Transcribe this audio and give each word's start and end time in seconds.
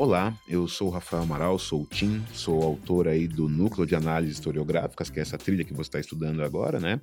Olá, 0.00 0.34
eu 0.48 0.66
sou 0.66 0.88
o 0.88 0.90
Rafael 0.90 1.24
Amaral, 1.24 1.58
sou 1.58 1.82
o 1.82 1.86
Tim, 1.86 2.24
sou 2.32 2.62
autor 2.62 3.06
aí 3.06 3.28
do 3.28 3.50
Núcleo 3.50 3.86
de 3.86 3.94
Análises 3.94 4.36
Historiográficas, 4.36 5.10
que 5.10 5.18
é 5.18 5.22
essa 5.22 5.36
trilha 5.36 5.62
que 5.62 5.74
você 5.74 5.88
está 5.88 6.00
estudando 6.00 6.42
agora, 6.42 6.80
né? 6.80 7.02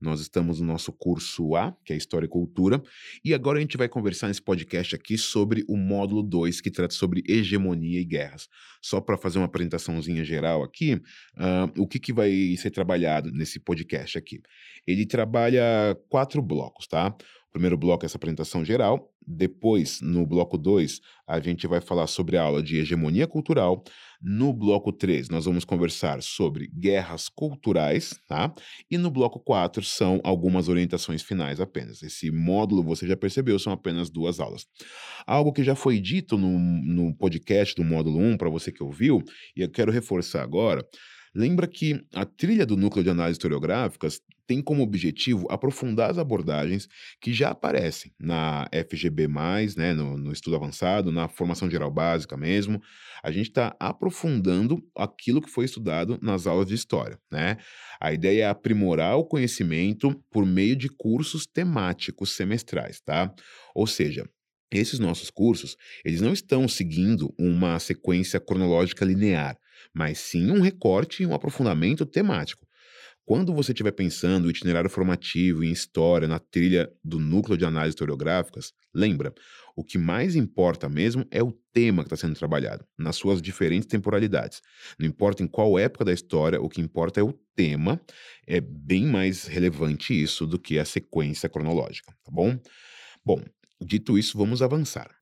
Nós 0.00 0.18
estamos 0.22 0.58
no 0.58 0.66
nosso 0.66 0.90
curso 0.90 1.54
A, 1.54 1.76
que 1.84 1.92
é 1.92 1.96
História 1.96 2.24
e 2.24 2.28
Cultura, 2.28 2.82
e 3.22 3.34
agora 3.34 3.58
a 3.58 3.60
gente 3.60 3.76
vai 3.76 3.86
conversar 3.86 4.28
nesse 4.28 4.40
podcast 4.40 4.96
aqui 4.96 5.18
sobre 5.18 5.62
o 5.68 5.76
módulo 5.76 6.22
2, 6.22 6.62
que 6.62 6.70
trata 6.70 6.94
sobre 6.94 7.22
hegemonia 7.28 8.00
e 8.00 8.04
guerras. 8.04 8.48
Só 8.80 8.98
para 8.98 9.18
fazer 9.18 9.38
uma 9.38 9.44
apresentaçãozinha 9.44 10.24
geral 10.24 10.62
aqui, 10.62 10.94
uh, 10.94 11.70
o 11.76 11.86
que, 11.86 11.98
que 11.98 12.14
vai 12.14 12.32
ser 12.56 12.70
trabalhado 12.70 13.30
nesse 13.30 13.60
podcast 13.60 14.16
aqui? 14.16 14.40
Ele 14.86 15.04
trabalha 15.04 15.94
quatro 16.08 16.40
blocos, 16.40 16.86
tá? 16.86 17.14
O 17.48 17.52
primeiro 17.52 17.76
bloco 17.76 18.04
é 18.04 18.06
essa 18.06 18.16
apresentação 18.16 18.64
geral. 18.64 19.12
Depois, 19.30 20.00
no 20.00 20.26
bloco 20.26 20.56
2, 20.56 21.00
a 21.26 21.38
gente 21.38 21.66
vai 21.66 21.82
falar 21.82 22.06
sobre 22.06 22.38
a 22.38 22.42
aula 22.42 22.62
de 22.62 22.78
hegemonia 22.78 23.26
cultural. 23.26 23.84
No 24.22 24.54
bloco 24.54 24.90
3, 24.90 25.28
nós 25.28 25.44
vamos 25.44 25.66
conversar 25.66 26.22
sobre 26.22 26.68
guerras 26.68 27.28
culturais, 27.28 28.18
tá? 28.26 28.52
E 28.90 28.96
no 28.96 29.10
bloco 29.10 29.38
4 29.38 29.84
são 29.84 30.18
algumas 30.24 30.68
orientações 30.68 31.22
finais 31.22 31.60
apenas. 31.60 32.02
Esse 32.02 32.30
módulo, 32.30 32.82
você 32.82 33.06
já 33.06 33.16
percebeu, 33.16 33.58
são 33.58 33.72
apenas 33.72 34.08
duas 34.08 34.40
aulas. 34.40 34.66
Algo 35.26 35.52
que 35.52 35.62
já 35.62 35.74
foi 35.74 36.00
dito 36.00 36.38
no, 36.38 36.58
no 36.58 37.14
podcast 37.14 37.74
do 37.74 37.84
módulo 37.84 38.18
1, 38.18 38.38
para 38.38 38.48
você 38.48 38.72
que 38.72 38.82
ouviu, 38.82 39.22
e 39.54 39.60
eu 39.60 39.70
quero 39.70 39.92
reforçar 39.92 40.42
agora. 40.42 40.82
Lembra 41.34 41.68
que 41.68 42.00
a 42.14 42.24
trilha 42.24 42.64
do 42.64 42.78
núcleo 42.78 43.04
de 43.04 43.10
análise 43.10 43.34
historiográficas 43.34 44.20
tem 44.48 44.62
como 44.62 44.82
objetivo 44.82 45.46
aprofundar 45.50 46.10
as 46.10 46.16
abordagens 46.16 46.88
que 47.20 47.34
já 47.34 47.50
aparecem 47.50 48.10
na 48.18 48.66
FGB, 48.72 49.28
né, 49.76 49.92
no, 49.92 50.16
no 50.16 50.32
estudo 50.32 50.56
avançado, 50.56 51.12
na 51.12 51.28
formação 51.28 51.70
geral 51.70 51.90
básica 51.90 52.34
mesmo. 52.34 52.80
A 53.22 53.30
gente 53.30 53.50
está 53.50 53.76
aprofundando 53.78 54.82
aquilo 54.96 55.42
que 55.42 55.50
foi 55.50 55.66
estudado 55.66 56.18
nas 56.22 56.46
aulas 56.46 56.66
de 56.66 56.74
história. 56.74 57.18
Né? 57.30 57.58
A 58.00 58.10
ideia 58.10 58.44
é 58.44 58.48
aprimorar 58.48 59.18
o 59.18 59.24
conhecimento 59.24 60.18
por 60.30 60.46
meio 60.46 60.74
de 60.74 60.88
cursos 60.88 61.46
temáticos 61.46 62.34
semestrais, 62.34 63.02
tá? 63.02 63.34
Ou 63.74 63.86
seja, 63.86 64.24
esses 64.72 64.98
nossos 64.98 65.28
cursos, 65.28 65.76
eles 66.02 66.22
não 66.22 66.32
estão 66.32 66.66
seguindo 66.66 67.34
uma 67.38 67.78
sequência 67.78 68.40
cronológica 68.40 69.04
linear, 69.04 69.58
mas 69.94 70.18
sim 70.18 70.50
um 70.50 70.62
recorte 70.62 71.22
e 71.22 71.26
um 71.26 71.34
aprofundamento 71.34 72.06
temático. 72.06 72.67
Quando 73.28 73.52
você 73.52 73.72
estiver 73.72 73.90
pensando 73.90 74.46
em 74.46 74.50
itinerário 74.52 74.88
formativo, 74.88 75.62
em 75.62 75.70
história, 75.70 76.26
na 76.26 76.38
trilha 76.38 76.90
do 77.04 77.18
núcleo 77.18 77.58
de 77.58 77.64
análise 77.66 77.90
historiográficas, 77.90 78.72
lembra, 78.94 79.34
o 79.76 79.84
que 79.84 79.98
mais 79.98 80.34
importa 80.34 80.88
mesmo 80.88 81.26
é 81.30 81.42
o 81.42 81.52
tema 81.70 82.02
que 82.02 82.06
está 82.06 82.16
sendo 82.16 82.38
trabalhado, 82.38 82.86
nas 82.96 83.16
suas 83.16 83.42
diferentes 83.42 83.86
temporalidades. 83.86 84.62
Não 84.98 85.06
importa 85.06 85.42
em 85.42 85.46
qual 85.46 85.78
época 85.78 86.06
da 86.06 86.12
história, 86.14 86.58
o 86.58 86.70
que 86.70 86.80
importa 86.80 87.20
é 87.20 87.22
o 87.22 87.34
tema. 87.54 88.00
É 88.46 88.62
bem 88.62 89.04
mais 89.04 89.44
relevante 89.44 90.14
isso 90.14 90.46
do 90.46 90.58
que 90.58 90.78
a 90.78 90.86
sequência 90.86 91.50
cronológica, 91.50 92.10
tá 92.24 92.32
bom? 92.32 92.58
Bom, 93.22 93.44
dito 93.78 94.16
isso, 94.16 94.38
vamos 94.38 94.62
avançar. 94.62 95.14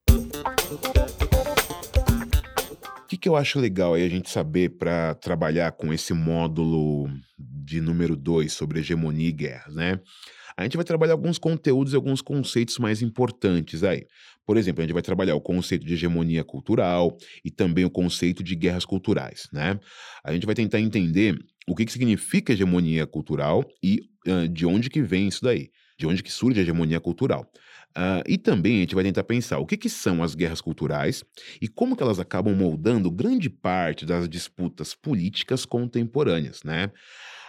Que, 3.07 3.17
que 3.17 3.29
eu 3.29 3.35
acho 3.35 3.59
legal 3.59 3.93
aí 3.93 4.05
a 4.05 4.09
gente 4.09 4.29
saber 4.29 4.77
para 4.77 5.15
trabalhar 5.15 5.71
com 5.71 5.93
esse 5.93 6.13
módulo 6.13 7.09
de 7.37 7.79
número 7.79 8.15
2 8.15 8.51
sobre 8.51 8.79
hegemonia 8.79 9.29
e 9.29 9.31
guerras, 9.31 9.73
né? 9.73 9.99
A 10.57 10.63
gente 10.63 10.75
vai 10.75 10.83
trabalhar 10.83 11.13
alguns 11.13 11.37
conteúdos 11.37 11.93
e 11.93 11.95
alguns 11.95 12.19
conceitos 12.19 12.79
mais 12.79 13.01
importantes 13.01 13.83
aí. 13.83 14.05
Por 14.45 14.57
exemplo, 14.57 14.81
a 14.81 14.85
gente 14.85 14.93
vai 14.93 15.03
trabalhar 15.03 15.35
o 15.35 15.41
conceito 15.41 15.85
de 15.85 15.93
hegemonia 15.93 16.43
cultural 16.43 17.15
e 17.45 17.51
também 17.51 17.85
o 17.85 17.89
conceito 17.89 18.43
de 18.43 18.55
guerras 18.55 18.83
culturais, 18.83 19.47
né? 19.53 19.79
A 20.23 20.33
gente 20.33 20.45
vai 20.45 20.55
tentar 20.55 20.79
entender 20.79 21.37
o 21.67 21.75
que, 21.75 21.85
que 21.85 21.91
significa 21.91 22.53
hegemonia 22.53 23.05
cultural 23.05 23.63
e 23.83 23.99
uh, 24.27 24.47
de 24.47 24.65
onde 24.65 24.89
que 24.89 25.01
vem 25.01 25.27
isso 25.27 25.43
daí, 25.43 25.69
de 25.99 26.07
onde 26.07 26.23
que 26.23 26.31
surge 26.31 26.59
a 26.59 26.63
hegemonia 26.63 26.99
cultural. 26.99 27.45
Uh, 27.97 28.21
e 28.27 28.37
também 28.37 28.77
a 28.77 28.79
gente 28.81 28.93
vai 28.93 29.03
tentar 29.03 29.23
pensar 29.23 29.57
o 29.57 29.65
que, 29.65 29.75
que 29.75 29.89
são 29.89 30.21
as 30.21 30.35
guerras 30.35 30.61
culturais 30.61 31.23
e 31.59 31.67
como 31.67 31.97
que 31.97 32.03
elas 32.03 32.19
acabam 32.19 32.53
moldando 32.53 33.09
grande 33.09 33.49
parte 33.49 34.05
das 34.05 34.29
disputas 34.29 34.93
políticas 34.93 35.65
contemporâneas, 35.65 36.61
né? 36.63 36.91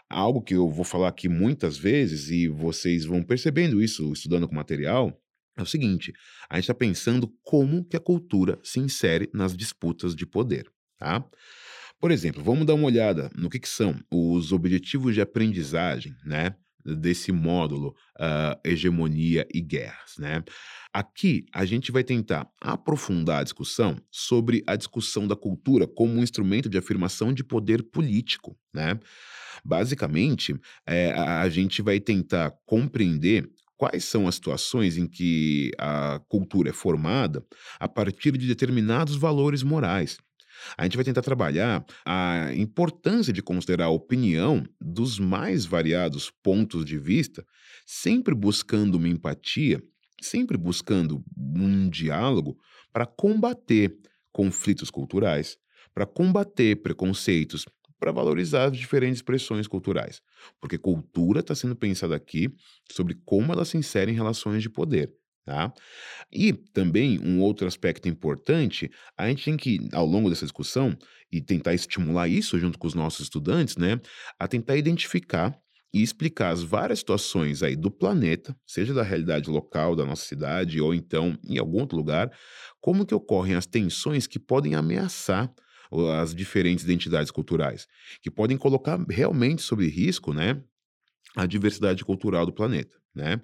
Algo 0.09 0.41
que 0.41 0.55
eu 0.55 0.67
vou 0.71 0.87
falar 0.87 1.09
aqui 1.09 1.29
muitas 1.29 1.77
vezes 1.77 2.31
e 2.31 2.49
vocês 2.49 3.05
vão 3.05 3.23
percebendo 3.23 3.83
isso 3.83 4.11
estudando 4.11 4.49
com 4.49 4.55
material, 4.55 5.21
é 5.55 5.61
o 5.61 5.67
seguinte, 5.67 6.15
a 6.49 6.55
gente 6.55 6.65
está 6.65 6.75
pensando 6.75 7.31
como 7.43 7.85
que 7.85 7.97
a 7.97 8.01
cultura 8.01 8.59
se 8.63 8.81
insere 8.81 9.29
nas 9.35 9.55
disputas 9.55 10.15
de 10.15 10.25
poder, 10.25 10.67
tá? 10.97 11.23
Por 12.01 12.11
exemplo, 12.11 12.43
vamos 12.43 12.65
dar 12.65 12.73
uma 12.73 12.87
olhada 12.87 13.31
no 13.37 13.51
que, 13.51 13.59
que 13.59 13.69
são 13.69 14.01
os 14.11 14.51
objetivos 14.51 15.15
de 15.15 15.21
aprendizagem, 15.21 16.15
né? 16.25 16.55
Desse 16.85 17.33
módulo 17.33 17.95
uh, 18.19 18.59
hegemonia 18.65 19.47
e 19.53 19.61
guerras, 19.61 20.17
né? 20.19 20.43
Aqui 20.93 21.45
a 21.53 21.65
gente 21.65 21.93
vai 21.93 22.03
tentar 22.03 22.49
aprofundar 22.61 23.41
a 23.41 23.45
discussão 23.45 23.97
sobre 24.11 24.63
a 24.67 24.77
discussão 24.77 25.27
da 25.27 25.37
cultura 25.37 25.87
como 25.87 26.15
um 26.15 26.23
instrumento 26.23 26.69
de 26.69 26.79
afirmação 26.79 27.33
de 27.33 27.45
poder 27.45 27.83
político, 27.83 28.57
né? 28.73 28.99
Basicamente, 29.65 30.55
é, 30.87 31.13
a 31.13 31.49
gente 31.49 31.83
vai 31.83 32.01
tentar 32.01 32.53
compreender 32.65 33.51
quais 33.77 34.05
são 34.05 34.27
as 34.27 34.35
situações 34.35 34.97
em 34.97 35.07
que 35.07 35.71
a 35.79 36.21
cultura 36.29 36.71
é 36.71 36.73
formada 36.73 37.45
a 37.79 37.89
partir 37.89 38.37
de 38.37 38.47
determinados 38.47 39.17
valores 39.17 39.63
morais. 39.63 40.19
A 40.77 40.85
gente 40.85 40.97
vai 40.97 41.05
tentar 41.05 41.23
trabalhar 41.23 41.85
a 42.05 42.53
importância 42.55 43.33
de 43.33 43.43
considerar 43.43 43.87
a 43.87 43.91
opinião 43.91 44.65
dos 44.81 45.19
mais 45.19 45.65
variados 45.65 46.31
pontos 46.43 46.85
de 46.85 46.99
vista, 46.99 47.45
sempre 47.87 48.35
buscando 48.35 48.97
uma 48.97 49.09
empatia, 49.09 49.83
sempre 50.21 50.57
buscando 50.57 51.25
um 51.37 51.89
diálogo 51.89 52.59
para 52.93 53.07
combater 53.07 53.97
conflitos 54.33 54.91
culturais, 54.91 55.59
para 55.95 56.07
combater 56.07 56.77
preconceitos, 56.83 57.65
para 57.99 58.13
valorizar 58.13 58.67
as 58.67 58.77
diferentes 58.77 59.19
expressões 59.19 59.67
culturais. 59.67 60.21
Porque 60.61 60.79
cultura 60.79 61.41
está 61.41 61.55
sendo 61.55 61.75
pensada 61.75 62.15
aqui 62.15 62.49
sobre 62.91 63.15
como 63.25 63.53
ela 63.53 63.65
se 63.65 63.77
insere 63.77 64.13
em 64.13 64.15
relações 64.15 64.63
de 64.63 64.71
poder. 64.71 65.13
Tá? 65.49 65.73
E 66.31 66.53
também 66.53 67.19
um 67.21 67.41
outro 67.41 67.67
aspecto 67.67 68.07
importante, 68.07 68.91
a 69.17 69.27
gente 69.31 69.47
tem 69.47 69.57
que, 69.57 69.89
ao 69.95 70.05
longo 70.05 70.29
dessa 70.29 70.45
discussão, 70.45 70.95
e 71.33 71.41
tentar 71.41 71.73
estimular 71.73 72.29
isso 72.29 72.59
junto 72.59 72.79
com 72.79 72.87
os 72.87 72.93
nossos 72.93 73.21
estudantes, 73.21 73.79
né, 73.79 73.99
a 74.39 74.47
tentar 74.47 74.77
identificar 74.77 75.59
e 75.95 76.03
explicar 76.03 76.51
as 76.51 76.63
várias 76.63 76.99
situações 76.99 77.63
aí 77.63 77.75
do 77.75 77.91
planeta, 77.91 78.55
seja 78.67 78.93
da 78.93 79.03
realidade 79.03 79.49
local 79.49 79.97
da 79.97 80.05
nossa 80.05 80.27
cidade 80.27 80.83
ou 80.83 80.95
então 80.95 81.39
em 81.49 81.57
algum 81.59 81.81
outro 81.81 81.97
lugar, 81.97 82.31
como 82.79 83.07
que 83.07 83.15
ocorrem 83.15 83.55
as 83.55 83.67
tensões 83.67 84.27
que 84.27 84.39
podem 84.39 84.75
ameaçar 84.75 85.51
as 86.21 86.35
diferentes 86.35 86.85
identidades 86.85 87.31
culturais, 87.31 87.87
que 88.23 88.31
podem 88.31 88.59
colocar 88.59 89.03
realmente 89.09 89.63
sob 89.63 89.89
risco, 89.89 90.35
né, 90.35 90.63
a 91.37 91.47
diversidade 91.47 92.05
cultural 92.05 92.47
do 92.47 92.53
planeta. 92.53 92.97
Né? 93.15 93.41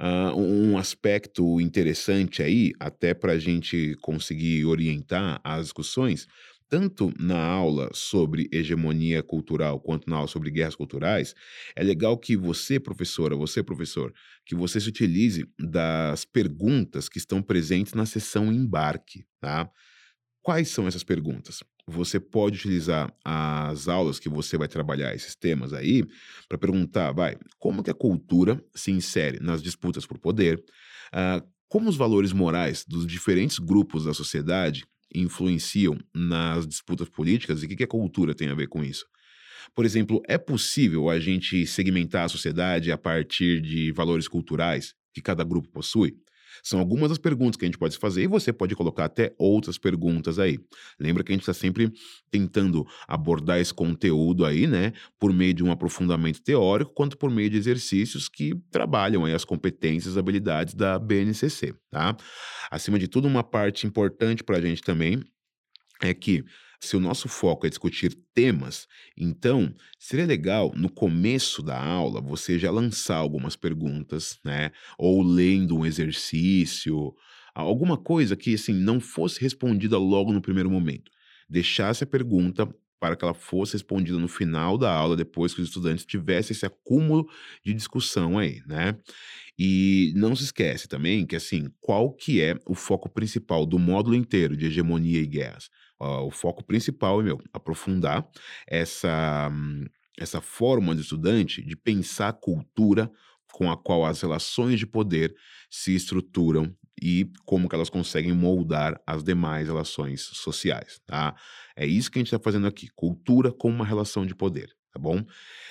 Uh, 0.00 0.38
um 0.38 0.78
aspecto 0.78 1.60
interessante 1.60 2.42
aí, 2.42 2.72
até 2.78 3.14
para 3.14 3.32
a 3.32 3.38
gente 3.38 3.96
conseguir 4.00 4.64
orientar 4.64 5.40
as 5.42 5.64
discussões, 5.64 6.26
tanto 6.68 7.12
na 7.18 7.42
aula 7.42 7.90
sobre 7.94 8.48
hegemonia 8.52 9.22
cultural 9.22 9.80
quanto 9.80 10.08
na 10.08 10.16
aula 10.16 10.28
sobre 10.28 10.50
guerras 10.50 10.76
culturais, 10.76 11.34
é 11.74 11.82
legal 11.82 12.16
que 12.18 12.36
você, 12.36 12.78
professora, 12.78 13.34
você, 13.34 13.62
professor, 13.62 14.12
que 14.44 14.54
você 14.54 14.78
se 14.80 14.88
utilize 14.88 15.44
das 15.58 16.24
perguntas 16.24 17.08
que 17.08 17.18
estão 17.18 17.42
presentes 17.42 17.94
na 17.94 18.04
sessão 18.04 18.52
embarque, 18.52 19.24
tá? 19.40 19.68
Quais 20.42 20.68
são 20.68 20.86
essas 20.86 21.04
perguntas? 21.04 21.62
Você 21.90 22.20
pode 22.20 22.56
utilizar 22.58 23.10
as 23.24 23.88
aulas 23.88 24.18
que 24.18 24.28
você 24.28 24.58
vai 24.58 24.68
trabalhar 24.68 25.14
esses 25.14 25.34
temas 25.34 25.72
aí 25.72 26.04
para 26.46 26.58
perguntar, 26.58 27.12
vai, 27.12 27.36
como 27.58 27.82
que 27.82 27.90
a 27.90 27.94
cultura 27.94 28.62
se 28.74 28.90
insere 28.90 29.38
nas 29.40 29.62
disputas 29.62 30.04
por 30.04 30.18
poder? 30.18 30.62
Uh, 31.08 31.46
como 31.66 31.88
os 31.88 31.96
valores 31.96 32.32
morais 32.32 32.84
dos 32.86 33.06
diferentes 33.06 33.58
grupos 33.58 34.04
da 34.04 34.12
sociedade 34.12 34.84
influenciam 35.14 35.98
nas 36.14 36.66
disputas 36.66 37.08
políticas 37.08 37.62
e 37.62 37.66
o 37.66 37.68
que, 37.70 37.76
que 37.76 37.84
a 37.84 37.88
cultura 37.88 38.34
tem 38.34 38.48
a 38.48 38.54
ver 38.54 38.68
com 38.68 38.84
isso? 38.84 39.06
Por 39.74 39.86
exemplo, 39.86 40.22
é 40.28 40.36
possível 40.36 41.08
a 41.08 41.18
gente 41.18 41.66
segmentar 41.66 42.24
a 42.26 42.28
sociedade 42.28 42.92
a 42.92 42.98
partir 42.98 43.62
de 43.62 43.92
valores 43.92 44.28
culturais 44.28 44.94
que 45.14 45.22
cada 45.22 45.42
grupo 45.42 45.70
possui? 45.70 46.16
São 46.62 46.78
algumas 46.78 47.10
das 47.10 47.18
perguntas 47.18 47.56
que 47.56 47.64
a 47.64 47.68
gente 47.68 47.78
pode 47.78 47.96
fazer 47.98 48.22
e 48.22 48.26
você 48.26 48.52
pode 48.52 48.74
colocar 48.74 49.04
até 49.04 49.34
outras 49.38 49.78
perguntas 49.78 50.38
aí. 50.38 50.58
Lembra 50.98 51.22
que 51.22 51.32
a 51.32 51.34
gente 51.34 51.42
está 51.42 51.54
sempre 51.54 51.92
tentando 52.30 52.86
abordar 53.06 53.58
esse 53.58 53.72
conteúdo 53.72 54.44
aí, 54.44 54.66
né, 54.66 54.92
por 55.18 55.32
meio 55.32 55.54
de 55.54 55.64
um 55.64 55.70
aprofundamento 55.70 56.42
teórico, 56.42 56.92
quanto 56.92 57.16
por 57.16 57.30
meio 57.30 57.50
de 57.50 57.56
exercícios 57.56 58.28
que 58.28 58.54
trabalham 58.70 59.24
aí 59.24 59.34
as 59.34 59.44
competências 59.44 60.16
e 60.16 60.18
habilidades 60.18 60.74
da 60.74 60.98
BNCC, 60.98 61.74
tá? 61.90 62.16
Acima 62.70 62.98
de 62.98 63.08
tudo, 63.08 63.26
uma 63.28 63.42
parte 63.42 63.86
importante 63.86 64.44
para 64.44 64.58
a 64.58 64.60
gente 64.60 64.82
também 64.82 65.22
é 66.02 66.14
que 66.14 66.44
se 66.80 66.96
o 66.96 67.00
nosso 67.00 67.28
foco 67.28 67.66
é 67.66 67.68
discutir 67.70 68.16
temas, 68.34 68.86
então 69.16 69.74
seria 69.98 70.26
legal 70.26 70.72
no 70.76 70.88
começo 70.90 71.62
da 71.62 71.80
aula 71.80 72.20
você 72.20 72.58
já 72.58 72.70
lançar 72.70 73.16
algumas 73.16 73.56
perguntas, 73.56 74.38
né? 74.44 74.70
Ou 74.98 75.22
lendo 75.22 75.76
um 75.76 75.86
exercício, 75.86 77.14
alguma 77.54 77.96
coisa 77.96 78.36
que 78.36 78.54
assim 78.54 78.72
não 78.74 79.00
fosse 79.00 79.40
respondida 79.40 79.98
logo 79.98 80.32
no 80.32 80.40
primeiro 80.40 80.70
momento. 80.70 81.10
Deixasse 81.48 82.04
a 82.04 82.06
pergunta 82.06 82.68
para 83.00 83.16
que 83.16 83.24
ela 83.24 83.34
fosse 83.34 83.74
respondida 83.74 84.18
no 84.18 84.28
final 84.28 84.76
da 84.78 84.92
aula, 84.92 85.16
depois 85.16 85.54
que 85.54 85.60
os 85.60 85.68
estudantes 85.68 86.04
tivessem 86.04 86.54
esse 86.54 86.66
acúmulo 86.66 87.28
de 87.64 87.74
discussão 87.74 88.38
aí, 88.38 88.62
né? 88.66 88.96
E 89.58 90.12
não 90.16 90.36
se 90.36 90.44
esquece 90.44 90.88
também 90.88 91.26
que, 91.26 91.36
assim, 91.36 91.68
qual 91.80 92.12
que 92.12 92.40
é 92.40 92.56
o 92.66 92.74
foco 92.74 93.08
principal 93.08 93.66
do 93.66 93.78
módulo 93.78 94.14
inteiro 94.14 94.56
de 94.56 94.66
hegemonia 94.66 95.20
e 95.20 95.26
guerras? 95.26 95.68
O 96.00 96.30
foco 96.30 96.64
principal 96.64 97.20
é, 97.20 97.24
meu, 97.24 97.40
aprofundar 97.52 98.24
essa, 98.68 99.50
essa 100.16 100.40
forma 100.40 100.94
de 100.94 101.02
estudante 101.02 101.62
de 101.62 101.76
pensar 101.76 102.32
cultura 102.34 103.10
com 103.52 103.70
a 103.70 103.76
qual 103.76 104.04
as 104.04 104.20
relações 104.20 104.78
de 104.78 104.86
poder 104.86 105.34
se 105.70 105.94
estruturam 105.94 106.72
e 107.02 107.30
como 107.44 107.68
que 107.68 107.74
elas 107.74 107.90
conseguem 107.90 108.32
moldar 108.32 109.00
as 109.06 109.22
demais 109.22 109.68
relações 109.68 110.22
sociais, 110.22 111.00
tá? 111.06 111.34
É 111.76 111.86
isso 111.86 112.10
que 112.10 112.18
a 112.18 112.20
gente 112.20 112.28
está 112.28 112.38
fazendo 112.42 112.66
aqui, 112.66 112.88
cultura 112.94 113.52
como 113.52 113.74
uma 113.74 113.84
relação 113.84 114.26
de 114.26 114.34
poder, 114.34 114.68
tá 114.92 114.98
bom? 114.98 115.24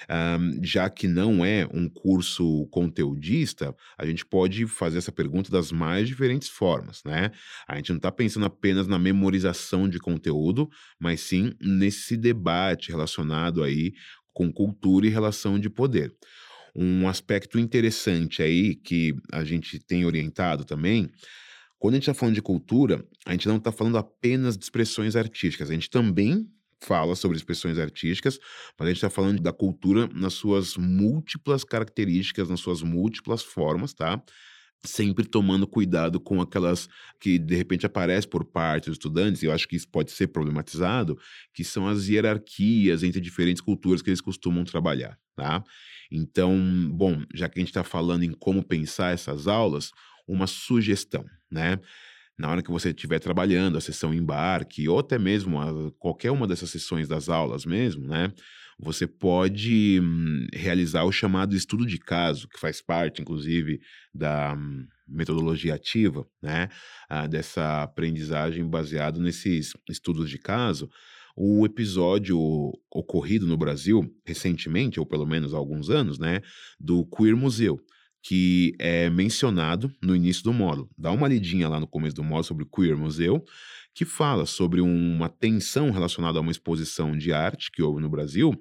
Um, 0.09 0.63
já 0.63 0.89
que 0.89 1.07
não 1.07 1.43
é 1.45 1.67
um 1.73 1.89
curso 1.89 2.67
conteudista, 2.67 3.75
a 3.97 4.05
gente 4.05 4.25
pode 4.25 4.65
fazer 4.67 4.97
essa 4.99 5.11
pergunta 5.11 5.51
das 5.51 5.71
mais 5.71 6.07
diferentes 6.07 6.49
formas, 6.49 7.01
né? 7.05 7.31
A 7.67 7.75
gente 7.75 7.89
não 7.89 7.97
está 7.97 8.11
pensando 8.11 8.45
apenas 8.45 8.87
na 8.87 8.97
memorização 8.97 9.89
de 9.89 9.99
conteúdo, 9.99 10.69
mas 10.99 11.21
sim 11.21 11.53
nesse 11.61 12.15
debate 12.15 12.89
relacionado 12.89 13.63
aí 13.63 13.93
com 14.33 14.53
cultura 14.53 15.07
e 15.07 15.09
relação 15.09 15.59
de 15.59 15.69
poder. 15.69 16.13
Um 16.77 17.07
aspecto 17.07 17.57
interessante 17.59 18.43
aí 18.43 18.75
que 18.75 19.15
a 19.31 19.43
gente 19.43 19.79
tem 19.79 20.05
orientado 20.05 20.63
também, 20.63 21.09
quando 21.79 21.95
a 21.95 21.97
gente 21.97 22.09
está 22.09 22.13
falando 22.13 22.35
de 22.35 22.41
cultura, 22.41 23.05
a 23.25 23.31
gente 23.31 23.47
não 23.47 23.57
está 23.57 23.71
falando 23.71 23.97
apenas 23.97 24.57
de 24.57 24.63
expressões 24.63 25.15
artísticas, 25.15 25.69
a 25.69 25.73
gente 25.73 25.89
também 25.89 26.47
fala 26.83 27.15
sobre 27.15 27.37
expressões 27.37 27.79
artísticas, 27.79 28.39
mas 28.79 28.87
a 28.87 28.89
gente 28.89 28.97
está 28.97 29.09
falando 29.09 29.41
da 29.41 29.51
cultura 29.51 30.07
nas 30.13 30.33
suas 30.33 30.77
múltiplas 30.77 31.63
características, 31.63 32.49
nas 32.49 32.59
suas 32.59 32.83
múltiplas 32.83 33.43
formas, 33.43 33.93
tá? 33.93 34.21
Sempre 34.87 35.25
tomando 35.25 35.67
cuidado 35.67 36.19
com 36.19 36.41
aquelas 36.41 36.87
que 37.19 37.37
de 37.37 37.55
repente 37.55 37.85
aparecem 37.85 38.29
por 38.29 38.45
parte 38.45 38.85
dos 38.85 38.95
estudantes, 38.95 39.43
e 39.43 39.45
eu 39.45 39.51
acho 39.51 39.67
que 39.67 39.75
isso 39.75 39.87
pode 39.89 40.11
ser 40.11 40.27
problematizado, 40.27 41.17
que 41.53 41.63
são 41.63 41.87
as 41.87 42.07
hierarquias 42.07 43.03
entre 43.03 43.21
diferentes 43.21 43.61
culturas 43.61 44.01
que 44.01 44.09
eles 44.09 44.21
costumam 44.21 44.63
trabalhar, 44.63 45.17
tá? 45.35 45.63
Então, 46.11 46.57
bom, 46.91 47.21
já 47.33 47.49
que 47.49 47.59
a 47.59 47.61
gente 47.61 47.69
está 47.69 47.83
falando 47.83 48.23
em 48.23 48.31
como 48.31 48.63
pensar 48.63 49.13
essas 49.13 49.47
aulas, 49.47 49.91
uma 50.27 50.47
sugestão, 50.47 51.25
né? 51.51 51.79
Na 52.37 52.49
hora 52.51 52.61
que 52.61 52.69
você 52.69 52.89
estiver 52.89 53.19
trabalhando 53.19 53.77
a 53.77 53.81
sessão 53.81 54.13
embarque, 54.13 54.87
ou 54.87 54.99
até 54.99 55.17
mesmo 55.17 55.59
a, 55.59 55.91
qualquer 55.99 56.31
uma 56.31 56.47
dessas 56.47 56.69
sessões 56.69 57.07
das 57.07 57.29
aulas 57.29 57.65
mesmo, 57.65 58.07
né? 58.07 58.31
Você 58.79 59.07
pode 59.07 59.99
hum, 59.99 60.45
realizar 60.53 61.03
o 61.03 61.11
chamado 61.11 61.55
estudo 61.55 61.85
de 61.85 61.97
caso, 61.97 62.47
que 62.47 62.59
faz 62.59 62.81
parte, 62.81 63.21
inclusive, 63.21 63.81
da 64.13 64.53
hum, 64.53 64.85
metodologia 65.07 65.73
ativa, 65.73 66.27
né? 66.41 66.69
Ah, 67.09 67.25
dessa 67.25 67.81
aprendizagem 67.81 68.67
baseado 68.69 69.19
nesses 69.19 69.73
estudos 69.89 70.29
de 70.29 70.37
caso, 70.37 70.89
o 71.35 71.65
episódio 71.65 72.39
ocorrido 72.91 73.45
no 73.47 73.57
Brasil 73.57 74.11
recentemente, 74.25 74.99
ou 74.99 75.05
pelo 75.05 75.25
menos 75.25 75.53
há 75.53 75.57
alguns 75.57 75.89
anos, 75.89 76.17
né, 76.17 76.41
do 76.79 77.05
Queer 77.05 77.35
Museu, 77.37 77.79
que 78.21 78.75
é 78.79 79.09
mencionado 79.09 79.91
no 80.01 80.15
início 80.15 80.43
do 80.43 80.53
módulo. 80.53 80.89
Dá 80.97 81.11
uma 81.11 81.27
lidinha 81.27 81.69
lá 81.69 81.79
no 81.79 81.87
começo 81.87 82.15
do 82.15 82.23
módulo 82.23 82.43
sobre 82.43 82.63
o 82.63 82.67
Queer 82.67 82.97
Museu, 82.97 83.43
que 83.93 84.05
fala 84.05 84.45
sobre 84.45 84.79
uma 84.81 85.29
tensão 85.29 85.89
relacionada 85.89 86.37
a 86.37 86.41
uma 86.41 86.51
exposição 86.51 87.17
de 87.17 87.33
arte 87.33 87.71
que 87.71 87.81
houve 87.81 88.01
no 88.01 88.09
Brasil 88.09 88.53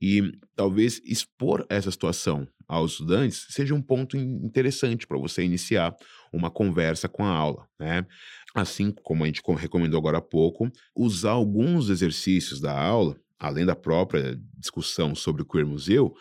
e 0.00 0.32
talvez 0.54 1.00
expor 1.04 1.64
essa 1.70 1.90
situação 1.90 2.46
aos 2.68 2.92
estudantes 2.92 3.46
seja 3.50 3.74
um 3.74 3.80
ponto 3.80 4.16
interessante 4.16 5.06
para 5.06 5.18
você 5.18 5.42
iniciar 5.44 5.94
uma 6.32 6.50
conversa 6.50 7.08
com 7.08 7.24
a 7.24 7.30
aula, 7.30 7.66
né? 7.78 8.06
Assim 8.54 8.92
como 9.02 9.24
a 9.24 9.26
gente 9.26 9.42
recomendou 9.56 9.98
agora 9.98 10.18
há 10.18 10.22
pouco, 10.22 10.70
usar 10.94 11.30
alguns 11.30 11.88
exercícios 11.88 12.60
da 12.60 12.78
aula, 12.78 13.16
além 13.38 13.64
da 13.64 13.74
própria 13.74 14.38
discussão 14.58 15.14
sobre 15.14 15.42
o 15.42 15.46
Queer 15.46 15.66
Museu, 15.66 16.14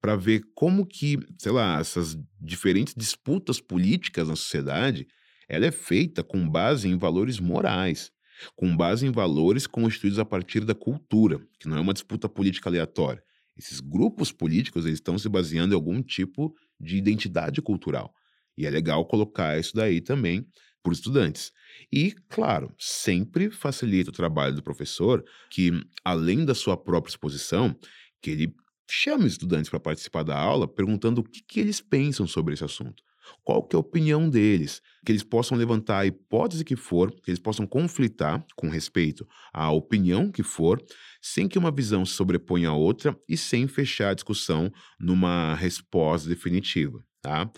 para 0.00 0.16
ver 0.16 0.42
como 0.54 0.86
que, 0.86 1.18
sei 1.38 1.52
lá, 1.52 1.78
essas 1.78 2.16
diferentes 2.40 2.94
disputas 2.96 3.60
políticas 3.60 4.28
na 4.28 4.36
sociedade, 4.36 5.06
ela 5.48 5.66
é 5.66 5.70
feita 5.70 6.22
com 6.22 6.48
base 6.48 6.88
em 6.88 6.96
valores 6.96 7.38
morais, 7.38 8.10
com 8.56 8.74
base 8.74 9.06
em 9.06 9.10
valores 9.10 9.66
constituídos 9.66 10.18
a 10.18 10.24
partir 10.24 10.64
da 10.64 10.74
cultura, 10.74 11.40
que 11.58 11.68
não 11.68 11.76
é 11.76 11.80
uma 11.80 11.92
disputa 11.92 12.28
política 12.28 12.70
aleatória. 12.70 13.22
Esses 13.56 13.80
grupos 13.80 14.32
políticos 14.32 14.86
eles 14.86 14.98
estão 14.98 15.18
se 15.18 15.28
baseando 15.28 15.74
em 15.74 15.76
algum 15.76 16.02
tipo 16.02 16.54
de 16.80 16.96
identidade 16.96 17.60
cultural. 17.60 18.14
E 18.56 18.64
é 18.64 18.70
legal 18.70 19.04
colocar 19.06 19.58
isso 19.58 19.74
daí 19.74 20.00
também 20.00 20.46
por 20.82 20.92
estudantes. 20.92 21.52
E, 21.92 22.12
claro, 22.28 22.74
sempre 22.78 23.50
facilita 23.50 24.10
o 24.10 24.14
trabalho 24.14 24.54
do 24.54 24.62
professor 24.62 25.22
que, 25.50 25.72
além 26.04 26.44
da 26.44 26.54
sua 26.54 26.76
própria 26.76 27.10
exposição, 27.10 27.76
que 28.22 28.30
ele 28.30 28.54
chame 28.90 29.24
os 29.24 29.32
estudantes 29.32 29.70
para 29.70 29.80
participar 29.80 30.22
da 30.22 30.38
aula 30.38 30.66
perguntando 30.66 31.20
o 31.20 31.24
que, 31.24 31.40
que 31.42 31.60
eles 31.60 31.80
pensam 31.80 32.26
sobre 32.26 32.54
esse 32.54 32.64
assunto. 32.64 33.02
Qual 33.44 33.62
que 33.62 33.76
é 33.76 33.78
a 33.78 33.80
opinião 33.80 34.28
deles? 34.28 34.82
Que 35.04 35.12
eles 35.12 35.22
possam 35.22 35.56
levantar 35.56 36.00
a 36.00 36.06
hipótese 36.06 36.64
que 36.64 36.76
for, 36.76 37.12
que 37.12 37.30
eles 37.30 37.38
possam 37.38 37.66
conflitar 37.66 38.44
com 38.56 38.68
respeito 38.68 39.26
à 39.52 39.70
opinião 39.70 40.30
que 40.30 40.42
for, 40.42 40.82
sem 41.22 41.48
que 41.48 41.58
uma 41.58 41.70
visão 41.70 42.04
se 42.04 42.14
sobreponha 42.14 42.70
à 42.70 42.74
outra 42.74 43.16
e 43.28 43.36
sem 43.36 43.68
fechar 43.68 44.10
a 44.10 44.14
discussão 44.14 44.70
numa 44.98 45.54
resposta 45.54 46.28
definitiva, 46.28 47.04
tá? 47.22 47.50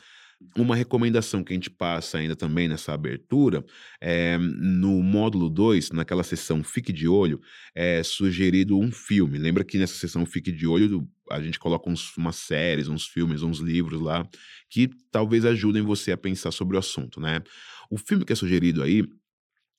Uma 0.57 0.77
recomendação 0.77 1.43
que 1.43 1.53
a 1.53 1.57
gente 1.57 1.71
passa 1.71 2.19
ainda 2.19 2.37
também 2.37 2.69
nessa 2.69 2.93
abertura 2.93 3.65
é 4.01 4.39
no 4.39 5.03
módulo 5.03 5.49
2, 5.49 5.91
naquela 5.91 6.23
sessão 6.23 6.63
Fique 6.63 6.93
de 6.93 7.09
Olho, 7.09 7.41
é 7.75 8.03
sugerido 8.03 8.79
um 8.79 8.91
filme. 8.91 9.39
Lembra 9.39 9.65
que 9.65 9.79
nessa 9.79 9.95
sessão 9.95 10.27
Fique 10.27 10.53
de 10.53 10.67
Olho 10.67 11.09
a 11.31 11.41
gente 11.41 11.59
coloca 11.59 11.89
uns, 11.89 12.17
umas 12.17 12.37
séries, 12.37 12.89
uns 12.89 13.07
filmes, 13.07 13.43
uns 13.43 13.59
livros 13.59 14.01
lá 14.01 14.29
que 14.69 14.91
talvez 15.11 15.45
ajudem 15.45 15.83
você 15.83 16.13
a 16.13 16.17
pensar 16.17 16.51
sobre 16.51 16.77
o 16.77 16.79
assunto, 16.79 17.21
né? 17.21 17.41
O 17.91 17.99
filme 17.99 18.25
que 18.25 18.33
é 18.33 18.37
sugerido 18.37 18.83
aí 18.83 19.03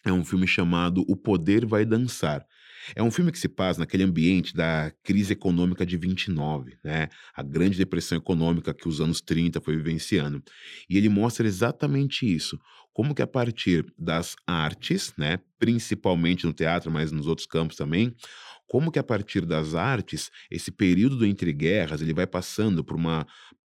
é 0.06 0.12
um 0.12 0.24
filme 0.24 0.48
chamado 0.48 1.04
O 1.08 1.16
Poder 1.16 1.66
Vai 1.66 1.86
Dançar. 1.86 2.46
É 2.96 3.04
um 3.04 3.12
filme 3.12 3.32
que 3.32 3.40
se 3.40 3.48
passa 3.48 3.80
naquele 3.80 4.04
ambiente 4.04 4.56
da 4.56 4.92
crise 5.04 5.34
econômica 5.34 5.86
de 5.86 5.98
29, 5.98 6.78
né? 6.84 7.10
A 7.36 7.44
grande 7.44 7.78
depressão 7.78 8.18
econômica 8.18 8.74
que 8.74 8.88
os 8.88 9.00
anos 9.00 9.22
30 9.22 9.62
foi 9.62 9.76
vivenciando. 9.76 10.44
E 10.90 10.98
ele 10.98 11.10
mostra 11.10 11.48
exatamente 11.48 12.26
isso, 12.26 12.60
como 12.94 13.16
que 13.16 13.22
a 13.22 13.28
partir 13.28 13.86
das 13.98 14.36
artes, 14.46 15.14
né, 15.18 15.40
principalmente 15.58 16.46
no 16.46 16.54
teatro, 16.54 16.92
mas 16.92 17.12
nos 17.12 17.26
outros 17.26 17.48
campos 17.48 17.76
também, 17.76 18.14
como 18.68 18.92
que 18.92 19.00
a 19.00 19.04
partir 19.04 19.46
das 19.46 19.76
artes, 19.76 20.30
esse 20.50 20.72
período 20.72 21.18
do 21.18 21.26
entre 21.26 21.52
guerras, 21.54 22.02
ele 22.02 22.14
vai 22.14 22.28
passando 22.28 22.84
por 22.84 22.96
uma 22.96 23.26